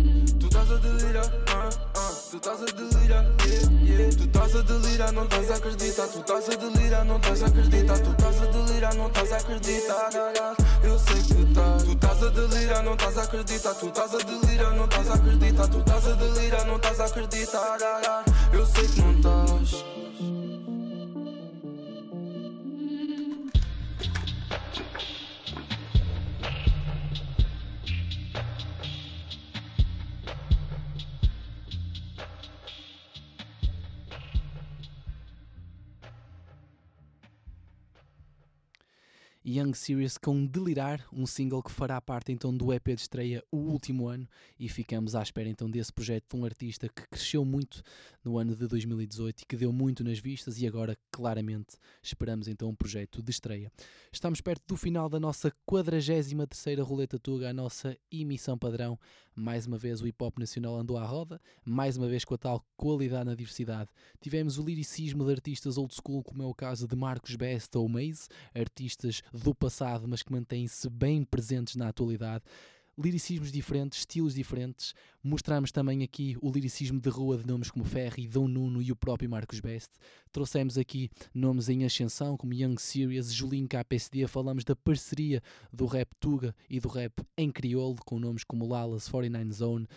[0.66, 1.26] Estás a delirar.
[1.54, 3.24] ah, ah, tu estás a delirar.
[3.46, 7.18] Yeah, yeah, tu estás a delirar, não estás a acreditar, tu estás a delirar, não
[7.18, 10.10] estás a acreditar, tu estás a delirar, não estás a acreditar.
[10.16, 11.84] ah, ah, Eu sei que estás.
[11.84, 15.14] Tu estás a delirar, não estás a acreditar, tu estás a delirar, não estás a
[15.14, 17.78] acreditar, tu estás a delirar, não estás a acreditar.
[17.84, 19.86] ah, ah, Eu sei que não estás.
[39.48, 43.58] Young Serious com Delirar, um single que fará parte então do EP de estreia o
[43.58, 44.28] último ano.
[44.60, 47.84] E ficamos à espera então desse projeto de um artista que cresceu muito
[48.26, 52.70] no ano de 2018 e que deu muito nas vistas e agora claramente esperamos então
[52.70, 53.72] um projeto de estreia.
[54.12, 59.00] Estamos perto do final da nossa 43ª Roleta Tuga, a nossa emissão padrão.
[59.36, 62.38] Mais uma vez o hip hop nacional andou à roda, mais uma vez com a
[62.38, 63.90] tal qualidade na diversidade.
[64.20, 67.88] Tivemos o liricismo de artistas old school, como é o caso de Marcos Best ou
[67.88, 72.44] Maze, artistas do passado, mas que mantêm-se bem presentes na atualidade.
[72.98, 74.94] Liricismos diferentes, estilos diferentes.
[75.22, 78.96] Mostramos também aqui o liricismo de rua de nomes como Ferry, Dom Nuno e o
[78.96, 79.90] próprio Marcos Best.
[80.32, 84.28] Trouxemos aqui nomes em ascensão como Young Serious, Julinho KPSD.
[84.28, 85.44] Falamos da parceria
[85.74, 89.88] do rap Tuga e do rap em crioulo com nomes como Lalas, 49 Zone,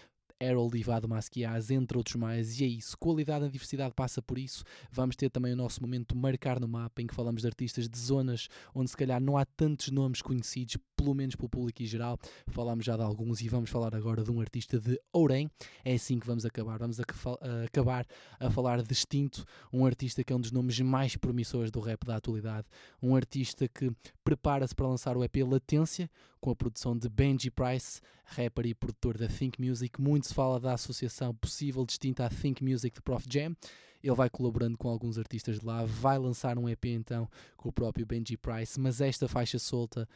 [0.43, 2.97] Harold Ivado Masquiaz, entre outros mais, e é isso.
[2.99, 4.65] Qualidade e diversidade passa por isso.
[4.91, 7.99] Vamos ter também o nosso momento Marcar no Mapa, em que falamos de artistas de
[7.99, 12.19] zonas onde se calhar não há tantos nomes conhecidos, pelo menos pelo público em geral.
[12.49, 15.51] Falámos já de alguns e vamos falar agora de um artista de Ourém.
[15.85, 16.79] É assim que vamos acabar.
[16.79, 18.07] Vamos a a acabar
[18.39, 22.05] a falar de Extinto, um artista que é um dos nomes mais promissores do rap
[22.05, 22.67] da atualidade.
[23.03, 23.91] Um artista que
[24.25, 29.19] prepara-se para lançar o EP Latência, com a produção de Benji Price, rapper e produtor
[29.19, 30.01] da Think Music.
[30.01, 33.57] Muito se fala da associação possível distinta à Think Music de Prof Jam.
[34.03, 37.73] Ele vai colaborando com alguns artistas de lá, vai lançar um EP então com o
[37.73, 40.09] próprio Benji Price, mas esta faixa solta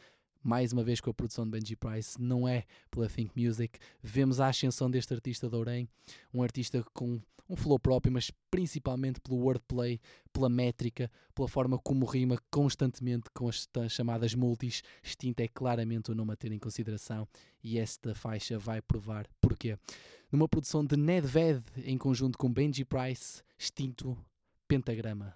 [0.43, 3.79] mais uma vez com a produção de Benji Price, não é pela Think Music.
[4.01, 5.87] Vemos a ascensão deste artista de
[6.33, 7.19] um artista com
[7.49, 9.99] um flow próprio, mas principalmente pelo wordplay,
[10.31, 14.81] pela métrica, pela forma como rima constantemente com as chamadas multis.
[15.01, 17.27] Extinto é claramente o nome a ter em consideração
[17.63, 19.77] e esta faixa vai provar porquê.
[20.31, 24.17] Numa produção de Nedved em conjunto com Benji Price, Extinto
[24.67, 25.35] Pentagrama.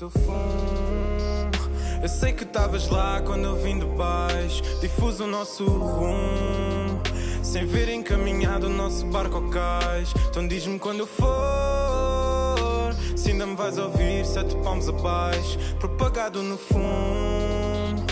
[0.00, 1.60] Teu fundo.
[2.02, 4.62] Eu sei que estavas lá quando eu vim de baixo.
[4.80, 7.02] Difuso o nosso rumo.
[7.42, 10.14] Sem ver encaminhado o nosso barco ao cais.
[10.30, 12.94] Então diz-me quando eu for.
[13.14, 15.58] Se ainda me vais ouvir, sete palmos abaixo.
[15.78, 18.02] Propagado no fundo.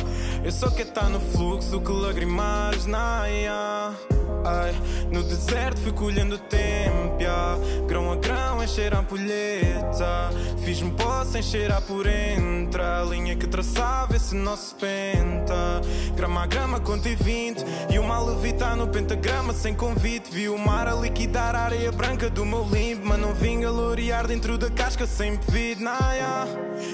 [0.44, 3.22] Eu só quero estar no fluxo que lagrimares na
[4.44, 4.74] Ai,
[5.10, 7.58] no deserto fui colhendo tempo, yeah.
[7.88, 10.30] Grão a grão encher a ampulheta.
[10.62, 12.82] Fiz-me pó sem cheirar por entre.
[12.82, 15.80] A linha que traçava esse nosso penta.
[16.14, 17.64] Grama a grama, contei 20.
[17.90, 20.30] E o mal levitar no pentagrama sem convite.
[20.30, 23.06] Vi o mar a liquidar a areia branca do meu limbo.
[23.06, 25.82] Mas não vim a lorear dentro da casca sem pedido.
[25.82, 26.46] Naia.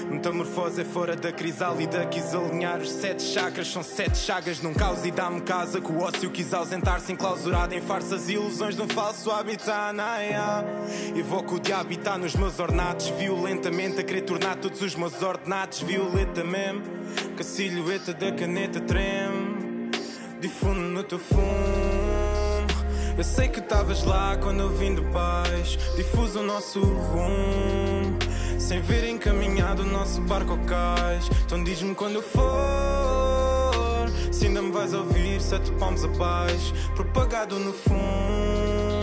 [0.09, 2.05] Metamorfose é fora da crisálida.
[2.05, 3.67] Quis alinhar os sete chakras.
[3.67, 5.81] São sete chagas num caos e dá-me casa.
[5.81, 9.93] Que o ócio quis ausentar-se enclausurado em farsas e ilusões de um falso habitat.
[9.93, 10.84] Naia.
[11.15, 13.09] Evoco o diabo e tá nos meus ornatos.
[13.09, 16.83] Violentamente a querer tornar todos os meus ordenados violeta mesmo.
[17.35, 19.91] Que a silhueta da caneta treme.
[20.39, 21.95] Difundo no teu fumo.
[23.17, 25.77] Eu sei que estavas lá quando eu vim de baixo.
[25.95, 28.19] Difuso o nosso rumo.
[28.59, 31.29] Sem ver encaminhado o nosso barco ao cais.
[31.45, 34.09] Então diz-me quando eu for.
[34.33, 36.73] Se ainda me vais ouvir, sete palmos abaixo.
[36.93, 38.94] Propagado no fundo.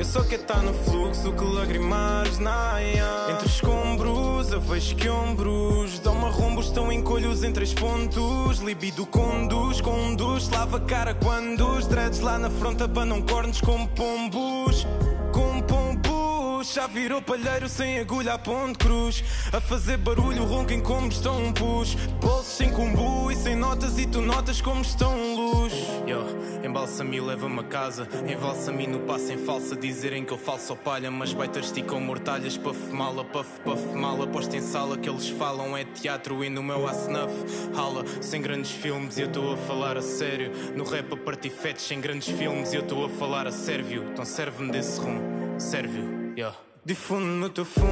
[0.00, 3.04] Eu só quero estar no fluxo que lagrimares naia.
[3.32, 8.60] Entre escombros, eu vejo que ombros Dão-me arrombos, estão em colhos em três pontos.
[8.60, 13.86] Libido conduz, conduz Lava a cara quando os dreads lá na fronte abanam cornos como
[13.88, 14.86] pombos
[15.34, 16.72] Com pombos.
[16.72, 19.22] Já virou palheiro sem agulha a ponte cruz
[19.52, 21.94] A fazer barulho, ronquem como estão pus.
[22.22, 26.26] Bolsos sem cumbu e sem notas E tu notas como estão luz Yo,
[26.64, 31.08] embalsa-me e leva-me a casa Envalsa-me no passo em falsa Dizerem que eu falso palha
[31.08, 35.76] Mas baitas esticam mortalhas Puff mala, puff, puff mala Posto em sala que eles falam
[35.76, 37.32] É teatro e no meu snuff
[37.76, 41.50] Hala, sem grandes filmes E eu estou a falar a sério No rap a partir
[41.50, 45.20] fetes Sem grandes filmes E eu estou a falar a sérvio Então serve-me desse rum,
[45.58, 46.56] sérvio Yeah.
[46.84, 47.90] Difundo no teu fumo.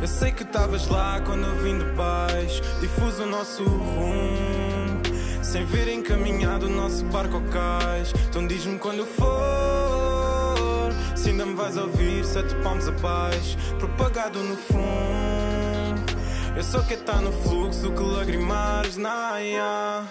[0.00, 2.62] Eu sei que estavas lá quando eu vim de baixo.
[2.80, 4.57] Difuso o nosso rumo.
[5.48, 8.12] Sem ver encaminhado o nosso barco ao cais.
[8.28, 10.92] Então diz-me quando for.
[11.16, 13.56] Se ainda me vais ouvir, sete palmos abaixo.
[13.78, 16.02] Propagado no fundo.
[16.54, 20.04] Eu só quero estar no fluxo que lagrimares naia.